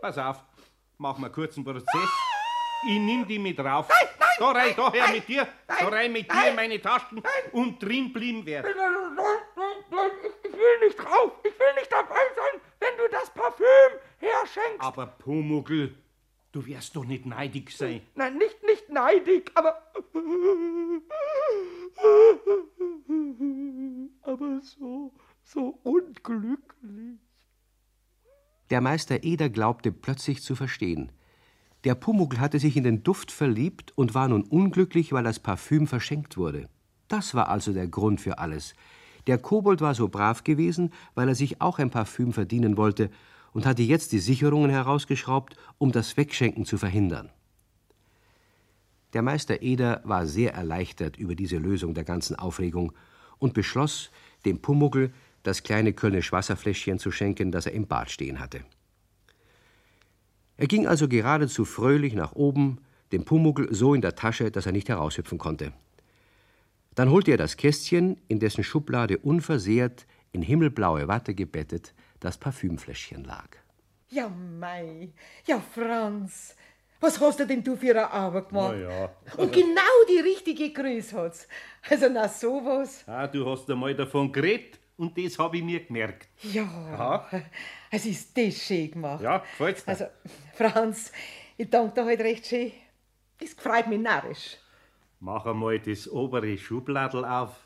Pass 0.00 0.18
auf, 0.18 0.42
mach 0.98 1.18
mal 1.18 1.30
kurz 1.30 1.56
einen 1.56 1.64
Prozess. 1.64 2.10
Ich 2.86 2.98
nimm 2.98 3.26
die 3.26 3.38
mit 3.38 3.58
rauf. 3.60 3.88
da 4.38 4.50
rein, 4.50 4.74
da 4.76 4.92
her 4.92 5.08
mit 5.12 5.26
dir. 5.28 5.46
da 5.66 5.88
rein 5.88 6.12
mit 6.12 6.30
dir 6.30 6.48
in 6.50 6.56
meine 6.56 6.80
Taschen 6.80 7.22
und 7.52 7.82
drin 7.82 8.12
blieben 8.12 8.44
werden. 8.44 8.70
Ich 10.42 10.52
will 10.52 10.78
nicht 10.86 10.98
drauf, 10.98 11.32
ich 11.42 11.58
will 11.58 11.74
nicht 11.76 11.90
dabei 11.92 12.14
sein, 12.36 12.60
wenn 12.80 12.96
du 12.98 13.08
das 13.10 13.30
Parfüm 13.30 13.98
herschenkst. 14.18 14.80
Aber 14.80 15.06
Pumuckl, 15.06 15.94
Du 16.54 16.64
wirst 16.66 16.94
doch 16.94 17.04
nicht 17.04 17.26
neidig 17.26 17.76
sein. 17.76 18.00
Nein, 18.14 18.38
nicht, 18.38 18.62
nicht 18.64 18.88
neidig, 18.88 19.50
aber. 19.56 19.74
Aber 24.22 24.60
so, 24.60 25.12
so 25.42 25.80
unglücklich. 25.82 27.18
Der 28.70 28.80
Meister 28.80 29.24
Eder 29.24 29.48
glaubte 29.48 29.90
plötzlich 29.90 30.44
zu 30.44 30.54
verstehen. 30.54 31.10
Der 31.82 31.96
Pumuckl 31.96 32.38
hatte 32.38 32.60
sich 32.60 32.76
in 32.76 32.84
den 32.84 33.02
Duft 33.02 33.32
verliebt 33.32 33.92
und 33.96 34.14
war 34.14 34.28
nun 34.28 34.44
unglücklich, 34.44 35.12
weil 35.12 35.24
das 35.24 35.40
Parfüm 35.40 35.88
verschenkt 35.88 36.36
wurde. 36.36 36.68
Das 37.08 37.34
war 37.34 37.48
also 37.48 37.72
der 37.72 37.88
Grund 37.88 38.20
für 38.20 38.38
alles. 38.38 38.76
Der 39.26 39.38
Kobold 39.38 39.80
war 39.80 39.96
so 39.96 40.06
brav 40.08 40.44
gewesen, 40.44 40.92
weil 41.16 41.26
er 41.26 41.34
sich 41.34 41.60
auch 41.60 41.80
ein 41.80 41.90
Parfüm 41.90 42.32
verdienen 42.32 42.76
wollte 42.76 43.10
und 43.54 43.64
hatte 43.64 43.82
jetzt 43.82 44.12
die 44.12 44.18
Sicherungen 44.18 44.70
herausgeschraubt, 44.70 45.56
um 45.78 45.92
das 45.92 46.18
Wegschenken 46.18 46.66
zu 46.66 46.76
verhindern. 46.76 47.30
Der 49.14 49.22
Meister 49.22 49.62
Eder 49.62 50.02
war 50.04 50.26
sehr 50.26 50.52
erleichtert 50.54 51.16
über 51.16 51.36
diese 51.36 51.56
Lösung 51.56 51.94
der 51.94 52.04
ganzen 52.04 52.36
Aufregung 52.36 52.92
und 53.38 53.54
beschloss, 53.54 54.10
dem 54.44 54.60
Pumuckl 54.60 55.12
das 55.44 55.62
kleine 55.62 55.92
Kölnisch 55.92 56.32
Wasserfläschchen 56.32 56.98
zu 56.98 57.12
schenken, 57.12 57.52
das 57.52 57.66
er 57.66 57.72
im 57.72 57.86
Bad 57.86 58.10
stehen 58.10 58.40
hatte. 58.40 58.60
Er 60.56 60.66
ging 60.66 60.86
also 60.86 61.08
geradezu 61.08 61.64
fröhlich 61.64 62.14
nach 62.14 62.32
oben, 62.32 62.78
dem 63.12 63.24
Pumuckl 63.24 63.72
so 63.72 63.94
in 63.94 64.00
der 64.00 64.16
Tasche, 64.16 64.50
dass 64.50 64.66
er 64.66 64.72
nicht 64.72 64.88
heraushüpfen 64.88 65.38
konnte. 65.38 65.72
Dann 66.96 67.10
holte 67.10 67.30
er 67.30 67.36
das 67.36 67.56
Kästchen, 67.56 68.16
in 68.26 68.40
dessen 68.40 68.64
Schublade 68.64 69.18
unversehrt, 69.18 70.06
in 70.32 70.42
himmelblaue 70.42 71.06
Watte 71.06 71.34
gebettet, 71.34 71.94
das 72.20 72.36
Parfümfläschchen 72.38 73.24
lag. 73.24 73.48
Ja, 74.10 74.28
mei. 74.28 75.10
Ja, 75.46 75.60
Franz. 75.60 76.56
Was 77.00 77.20
hast 77.20 77.40
du 77.40 77.46
denn 77.46 77.62
du 77.62 77.76
für 77.76 77.90
eine 77.90 78.10
Arbeit 78.10 78.48
gemacht? 78.48 78.76
Na 78.78 79.02
ja. 79.02 79.10
Und 79.36 79.52
genau 79.52 79.96
die 80.08 80.20
richtige 80.20 80.72
Größe 80.72 81.20
hat's. 81.20 81.48
Also, 81.90 82.08
na, 82.08 82.28
sowas. 82.28 83.04
Ah, 83.06 83.26
du 83.26 83.44
hast 83.50 83.68
einmal 83.68 83.94
davon 83.94 84.32
geredet 84.32 84.78
und 84.96 85.18
das 85.18 85.38
habe 85.38 85.58
ich 85.58 85.62
mir 85.62 85.84
gemerkt. 85.84 86.28
Ja. 86.42 87.28
Es 87.90 88.06
ist 88.06 88.36
das 88.38 88.54
schön 88.54 88.90
gemacht. 88.92 89.22
Ja, 89.22 89.38
gefällt's 89.38 89.84
dir? 89.84 89.90
Also, 89.90 90.06
Franz, 90.54 91.12
ich 91.58 91.68
danke 91.68 91.94
dir 91.94 92.04
heute 92.06 92.24
recht 92.24 92.46
schön. 92.46 92.72
Das 93.38 93.52
freut 93.52 93.88
mich 93.88 94.00
narrisch. 94.00 94.56
Mach 95.20 95.44
einmal 95.46 95.78
das 95.80 96.08
obere 96.08 96.56
Schubladel 96.56 97.24
auf. 97.24 97.60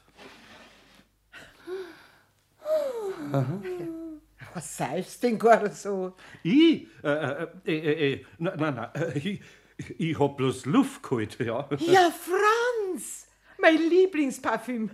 Was 4.58 4.76
seifst 4.76 5.22
denn 5.22 5.38
gar 5.38 5.70
so? 5.70 6.14
Ich? 6.42 6.88
Äh, 7.04 7.46
äh, 7.64 8.14
äh, 8.14 8.24
nein, 8.38 8.54
nein, 8.58 8.74
nein, 8.74 9.12
ich, 9.14 9.40
ich 9.98 10.18
hab 10.18 10.36
bloß 10.36 10.66
Luft 10.66 11.00
geholt, 11.04 11.38
ja. 11.38 11.68
Ja, 11.78 12.10
Franz! 12.10 13.28
Mein 13.60 13.76
Lieblingsparfüm. 13.88 14.90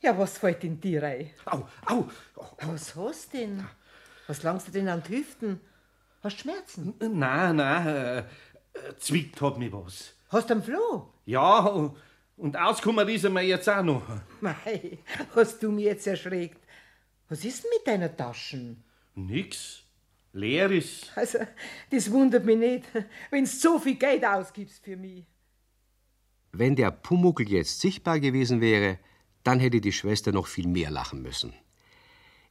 Ja, 0.00 0.16
was 0.18 0.38
fällt 0.38 0.64
in 0.64 0.80
dir 0.80 1.02
rein? 1.02 1.28
Au, 1.44 1.68
au. 1.84 2.08
Was 2.62 2.96
hast 2.96 3.34
du 3.34 3.36
denn? 3.38 3.66
Was 4.28 4.42
langst 4.42 4.68
du 4.68 4.72
denn 4.72 4.88
an 4.88 5.02
die 5.06 5.18
Hüften? 5.18 5.60
Hast 6.22 6.38
du 6.38 6.40
Schmerzen? 6.44 6.94
Nein, 6.98 7.56
nein, 7.56 7.86
äh, 7.86 8.18
äh, 8.20 8.24
zwickt 8.98 9.42
hat 9.42 9.58
mich 9.58 9.74
was. 9.74 10.14
Hast 10.30 10.48
du 10.48 10.54
einen 10.54 10.62
Floh? 10.62 11.12
Ja, 11.26 11.58
und- 11.66 11.94
und 12.38 12.56
auskommen 12.56 13.06
ist 13.10 13.24
er 13.24 13.30
mir 13.30 13.42
jetzt 13.42 13.68
auch 13.68 13.82
noch. 13.82 14.02
Mei, 14.40 14.98
hast 15.34 15.62
du 15.62 15.70
mich 15.70 15.84
jetzt 15.84 16.06
erschreckt. 16.06 16.62
Was 17.28 17.44
ist 17.44 17.64
denn 17.64 17.70
mit 17.76 17.86
deiner 17.86 18.16
Taschen? 18.16 18.84
Nix. 19.16 19.82
Leer 20.32 20.70
ist. 20.70 21.10
Also, 21.16 21.38
das 21.90 22.10
wundert 22.10 22.44
mich 22.44 22.58
nicht, 22.58 22.84
wenn 23.30 23.44
du 23.44 23.50
so 23.50 23.78
viel 23.78 23.94
Geld 23.94 24.24
ausgibst 24.24 24.84
für 24.84 24.96
mich. 24.96 25.24
Wenn 26.52 26.76
der 26.76 26.90
Pumuckl 26.90 27.48
jetzt 27.48 27.80
sichtbar 27.80 28.20
gewesen 28.20 28.60
wäre, 28.60 28.98
dann 29.44 29.60
hätte 29.60 29.80
die 29.80 29.92
Schwester 29.92 30.32
noch 30.32 30.46
viel 30.46 30.68
mehr 30.68 30.90
lachen 30.90 31.22
müssen. 31.22 31.54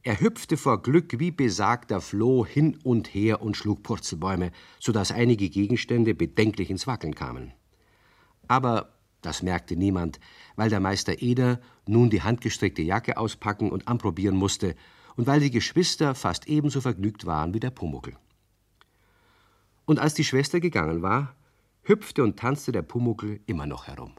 Er 0.02 0.20
hüpfte 0.20 0.56
vor 0.56 0.82
Glück 0.82 1.18
wie 1.18 1.30
besagter 1.30 2.00
Floh 2.00 2.44
hin 2.44 2.78
und 2.82 3.14
her 3.14 3.42
und 3.42 3.56
schlug 3.56 3.82
Purzelbäume, 3.82 4.50
so 4.80 4.92
dass 4.92 5.12
einige 5.12 5.48
Gegenstände 5.48 6.14
bedenklich 6.14 6.70
ins 6.70 6.86
Wackeln 6.86 7.14
kamen. 7.14 7.52
Aber 8.48 8.94
das 9.22 9.42
merkte 9.42 9.76
niemand, 9.76 10.20
weil 10.56 10.70
der 10.70 10.80
Meister 10.80 11.22
Eder 11.22 11.60
nun 11.86 12.10
die 12.10 12.22
handgestrickte 12.22 12.82
Jacke 12.82 13.16
auspacken 13.16 13.70
und 13.70 13.88
anprobieren 13.88 14.36
musste 14.36 14.74
und 15.16 15.26
weil 15.26 15.40
die 15.40 15.50
Geschwister 15.50 16.14
fast 16.14 16.46
ebenso 16.48 16.80
vergnügt 16.80 17.26
waren 17.26 17.54
wie 17.54 17.60
der 17.60 17.70
Pumuckl. 17.70 18.16
Und 19.84 19.98
als 19.98 20.14
die 20.14 20.24
Schwester 20.24 20.60
gegangen 20.60 21.02
war, 21.02 21.34
hüpfte 21.82 22.22
und 22.22 22.38
tanzte 22.38 22.72
der 22.72 22.82
Pumuckl 22.82 23.40
immer 23.46 23.66
noch 23.66 23.86
herum. 23.86 24.14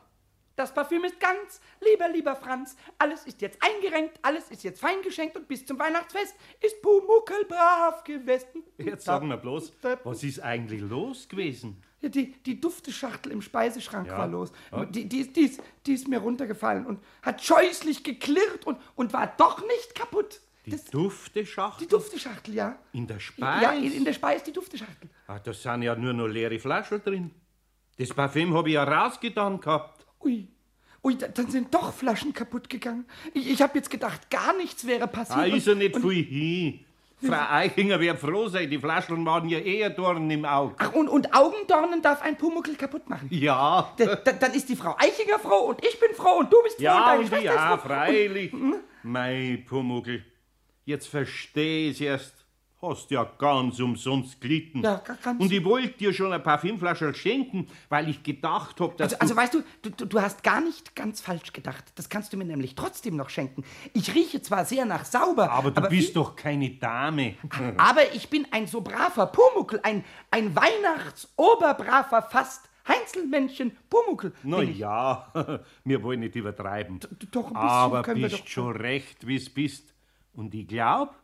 Das 0.55 0.73
Parfüm 0.73 1.03
ist 1.03 1.19
ganz, 1.19 1.61
lieber, 1.81 2.09
lieber 2.09 2.35
Franz. 2.35 2.75
Alles 2.97 3.25
ist 3.27 3.41
jetzt 3.41 3.59
eingerenkt, 3.61 4.17
alles 4.23 4.49
ist 4.49 4.63
jetzt 4.63 4.79
fein 4.81 5.03
geschenkt 5.03 5.37
und 5.37 5.47
bis 5.47 5.63
zum 5.63 5.77
Weihnachtsfest 5.77 6.33
ist 6.65 6.81
Pumuckel 6.81 7.45
brav 7.47 8.03
gewesen. 8.03 8.63
Jetzt 8.79 9.05
sagen 9.05 9.27
wir 9.27 9.37
bloß, 9.37 9.71
was 10.03 10.23
ist 10.23 10.39
eigentlich 10.39 10.81
los 10.81 11.27
gewesen? 11.29 11.83
Ja, 12.01 12.09
die, 12.09 12.31
die 12.41 12.59
Dufteschachtel 12.59 13.31
im 13.33 13.43
Speiseschrank 13.43 14.07
Ja. 14.07 14.17
war 14.17 14.27
los. 14.27 14.51
Ja. 14.71 14.85
Die, 14.85 15.07
die, 15.07 15.31
die, 15.31 15.41
ist, 15.41 15.61
die 15.85 15.93
ist 15.93 16.07
mir 16.07 16.19
runtergefallen 16.19 16.87
und 16.87 17.03
hat 17.21 17.43
scheußlich 17.43 18.03
geklirrt 18.03 18.65
und, 18.65 18.79
und 18.95 19.13
war 19.13 19.27
doch 19.37 19.61
nicht 19.61 19.93
kaputt. 19.93 20.41
Die 20.67 20.71
Das- 20.71 20.85
Dufteschachtel? 20.85 21.85
Die 21.87 21.89
Dufteschachtel, 21.89 22.53
ja. 22.53 22.75
In 22.91 23.07
der 23.07 23.19
Speise? 23.21 23.63
Ja, 23.63 23.71
in, 23.71 23.91
in 23.93 24.03
der 24.05 24.11
Speise 24.13 24.43
die 24.45 24.51
Dufteschachtel. 24.51 25.09
Ah, 25.27 25.39
da 25.39 25.53
sind 25.53 25.81
ja 25.83 25.95
nur 25.95 26.11
noch 26.13 26.27
leere 26.27 26.59
Flaschen 26.59 27.01
drin. 27.03 27.31
Das 27.97 28.09
Parfüm 28.09 28.53
habe 28.53 28.67
ich 28.67 28.75
ja 28.75 28.83
rausgetan 28.83 29.59
gehabt. 29.61 30.05
Ui. 30.23 30.47
Ui, 31.03 31.17
da, 31.17 31.29
dann 31.29 31.49
sind 31.49 31.73
doch 31.73 31.93
Flaschen 31.93 32.33
kaputt 32.33 32.69
gegangen. 32.69 33.05
Ich, 33.33 33.49
ich 33.49 33.61
habe 33.61 33.77
jetzt 33.77 33.89
gedacht, 33.89 34.29
gar 34.29 34.55
nichts 34.57 34.85
wäre 34.85 35.07
passiert. 35.07 35.39
Ah, 35.39 35.45
ist 35.45 35.67
ja 35.67 35.73
nicht 35.73 35.95
und, 35.95 36.01
viel 36.01 36.23
hin. 36.25 36.79
Frau 37.19 37.49
Eichinger 37.49 37.99
wäre 37.99 38.15
froh 38.17 38.47
sein, 38.49 38.69
die 38.69 38.77
Flaschen 38.77 39.25
waren 39.25 39.47
ja 39.49 39.57
eher 39.57 39.89
Dorn 39.89 40.29
im 40.29 40.43
Auge. 40.45 40.75
Ach, 40.79 40.91
und, 40.93 41.07
und 41.07 41.33
Augendornen 41.33 42.01
darf 42.01 42.21
ein 42.21 42.37
Pumuckel 42.37 42.75
kaputt 42.75 43.09
machen. 43.09 43.27
Ja. 43.31 43.91
Da, 43.97 44.15
da, 44.17 44.33
dann 44.33 44.53
ist 44.53 44.67
die 44.69 44.75
Frau 44.75 44.95
Eichinger 44.99 45.39
froh 45.39 45.69
und 45.69 45.83
ich 45.83 45.97
bin 45.99 46.13
froh 46.13 46.39
und 46.39 46.51
du 46.53 46.61
bist 46.63 46.75
froh 46.75 46.81
und 46.81 46.83
Ja, 46.83 47.05
deine 47.05 47.19
und 47.21 47.27
Schwester 47.29 47.45
ja, 47.45 47.73
ist 47.75 47.81
froh. 47.81 47.87
freilich. 47.87 48.53
Mei 49.01 49.63
Pumuckl, 49.67 50.23
jetzt 50.87 51.07
versteh 51.07 51.89
ich's 51.89 52.01
erst. 52.01 52.33
Hast 52.79 53.09
ja 53.09 53.23
ganz 53.39 53.79
umsonst 53.79 54.39
gelitten. 54.39 54.83
Ja, 54.83 54.97
ga- 55.03 55.17
ganz- 55.19 55.41
Und 55.41 55.51
ich 55.51 55.65
wollte 55.65 55.97
dir 55.97 56.13
schon 56.13 56.31
ein 56.31 56.43
Parfümflasche 56.43 57.11
schenken, 57.15 57.65
weil 57.89 58.07
ich 58.07 58.21
gedacht 58.21 58.79
hab, 58.79 58.95
dass 58.97 59.15
Also, 59.15 59.33
also 59.33 59.35
weißt 59.35 59.53
du, 59.55 59.89
du, 59.89 60.05
du, 60.05 60.21
hast 60.21 60.43
gar 60.43 60.61
nicht 60.61 60.95
ganz 60.95 61.19
falsch 61.19 61.53
gedacht. 61.53 61.83
Das 61.95 62.07
kannst 62.07 62.33
du 62.33 62.37
mir 62.37 62.45
nämlich 62.45 62.75
trotzdem 62.75 63.15
noch 63.15 63.31
schenken. 63.31 63.63
Ich 63.95 64.13
rieche 64.13 64.43
zwar 64.43 64.63
sehr 64.63 64.85
nach 64.85 65.05
sauber, 65.05 65.45
du... 65.47 65.51
Aber 65.53 65.71
du 65.71 65.81
bist 65.89 66.09
wie- 66.09 66.13
doch 66.13 66.35
keine 66.35 66.69
Dame. 66.69 67.33
aber 67.77 68.13
ich 68.13 68.29
bin 68.29 68.45
ein 68.51 68.67
so 68.67 68.81
braver 68.81 69.25
Pumuckel, 69.25 69.79
ein, 69.81 70.03
ein 70.29 70.55
Weihnachtsoberbraver 70.55 72.21
fast 72.29 72.69
Heinzelmännchen 72.87 73.75
Pumuckel. 73.89 74.33
Na 74.43 74.61
ja, 74.61 75.33
wir 75.83 76.03
wollen 76.03 76.19
nicht 76.21 76.35
übertreiben. 76.35 76.99
doch, 77.31 77.47
ein 77.47 77.53
bisschen 77.53 77.57
Aber 77.69 78.01
können 78.03 78.21
wir 78.21 78.29
bist 78.29 78.47
schon 78.47 78.75
recht, 78.77 79.25
wie's 79.25 79.49
bist. 79.49 79.93
Und 80.37 80.53
ich 80.53 80.67
glaub, 80.67 81.15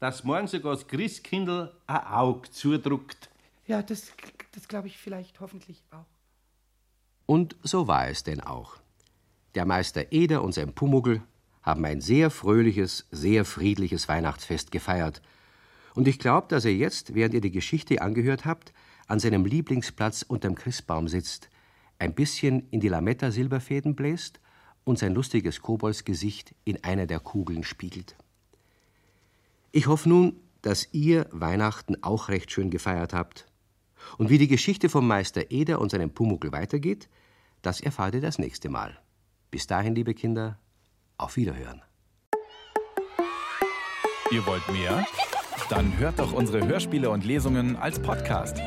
dass 0.00 0.24
morgen 0.24 0.46
sogar 0.46 0.74
das 0.74 0.88
Christkindl 0.88 1.70
ein 1.86 2.06
Auge 2.06 2.50
zudruckt. 2.50 3.28
Ja, 3.66 3.82
das, 3.82 4.10
das 4.52 4.68
glaube 4.68 4.88
ich 4.88 4.96
vielleicht 4.96 5.38
hoffentlich 5.40 5.82
auch. 5.90 6.06
Und 7.26 7.56
so 7.62 7.88
war 7.88 8.08
es 8.08 8.22
denn 8.22 8.40
auch. 8.40 8.78
Der 9.54 9.66
Meister 9.66 10.12
Eder 10.12 10.42
und 10.42 10.54
sein 10.54 10.72
Pumuckl 10.72 11.20
haben 11.60 11.84
ein 11.84 12.00
sehr 12.00 12.30
fröhliches, 12.30 13.06
sehr 13.10 13.44
friedliches 13.44 14.08
Weihnachtsfest 14.08 14.72
gefeiert. 14.72 15.20
Und 15.94 16.08
ich 16.08 16.18
glaube, 16.18 16.46
dass 16.48 16.64
er 16.64 16.74
jetzt, 16.74 17.14
während 17.14 17.34
ihr 17.34 17.42
die 17.42 17.50
Geschichte 17.50 18.00
angehört 18.00 18.46
habt, 18.46 18.72
an 19.08 19.20
seinem 19.20 19.44
Lieblingsplatz 19.44 20.22
unterm 20.22 20.54
Christbaum 20.54 21.06
sitzt, 21.06 21.50
ein 21.98 22.14
bisschen 22.14 22.66
in 22.70 22.80
die 22.80 22.88
Lametta-Silberfäden 22.88 23.94
bläst 23.94 24.40
und 24.84 24.98
sein 24.98 25.12
lustiges 25.12 25.60
Koboldsgesicht 25.60 26.54
in 26.64 26.82
einer 26.82 27.06
der 27.06 27.20
Kugeln 27.20 27.62
spiegelt. 27.62 28.16
Ich 29.76 29.88
hoffe 29.88 30.08
nun, 30.08 30.36
dass 30.62 30.88
ihr 30.92 31.26
Weihnachten 31.32 32.00
auch 32.00 32.28
recht 32.28 32.52
schön 32.52 32.70
gefeiert 32.70 33.12
habt. 33.12 33.46
Und 34.18 34.30
wie 34.30 34.38
die 34.38 34.46
Geschichte 34.46 34.88
vom 34.88 35.04
Meister 35.08 35.50
Eder 35.50 35.80
und 35.80 35.90
seinem 35.90 36.10
Pumuckl 36.10 36.52
weitergeht, 36.52 37.08
das 37.60 37.80
erfahrt 37.80 38.14
ihr 38.14 38.20
das 38.20 38.38
nächste 38.38 38.68
Mal. 38.68 38.96
Bis 39.50 39.66
dahin, 39.66 39.96
liebe 39.96 40.14
Kinder, 40.14 40.60
auf 41.18 41.34
Wiederhören. 41.34 41.82
Ihr 44.30 44.46
wollt 44.46 44.68
mehr? 44.68 45.04
Dann 45.68 45.98
hört 45.98 46.20
doch 46.20 46.32
unsere 46.32 46.64
Hörspiele 46.64 47.10
und 47.10 47.24
Lesungen 47.24 47.74
als 47.74 47.98
Podcast. 47.98 48.62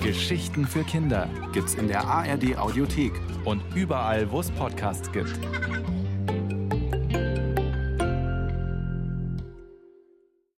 Geschichten 0.00 0.64
für 0.64 0.84
Kinder 0.84 1.28
gibt's 1.52 1.74
in 1.74 1.88
der 1.88 2.06
ARD 2.06 2.56
Audiothek 2.56 3.14
und 3.44 3.64
überall, 3.74 4.30
wo 4.30 4.38
es 4.38 4.50
Podcasts 4.52 5.10
gibt. 5.10 5.36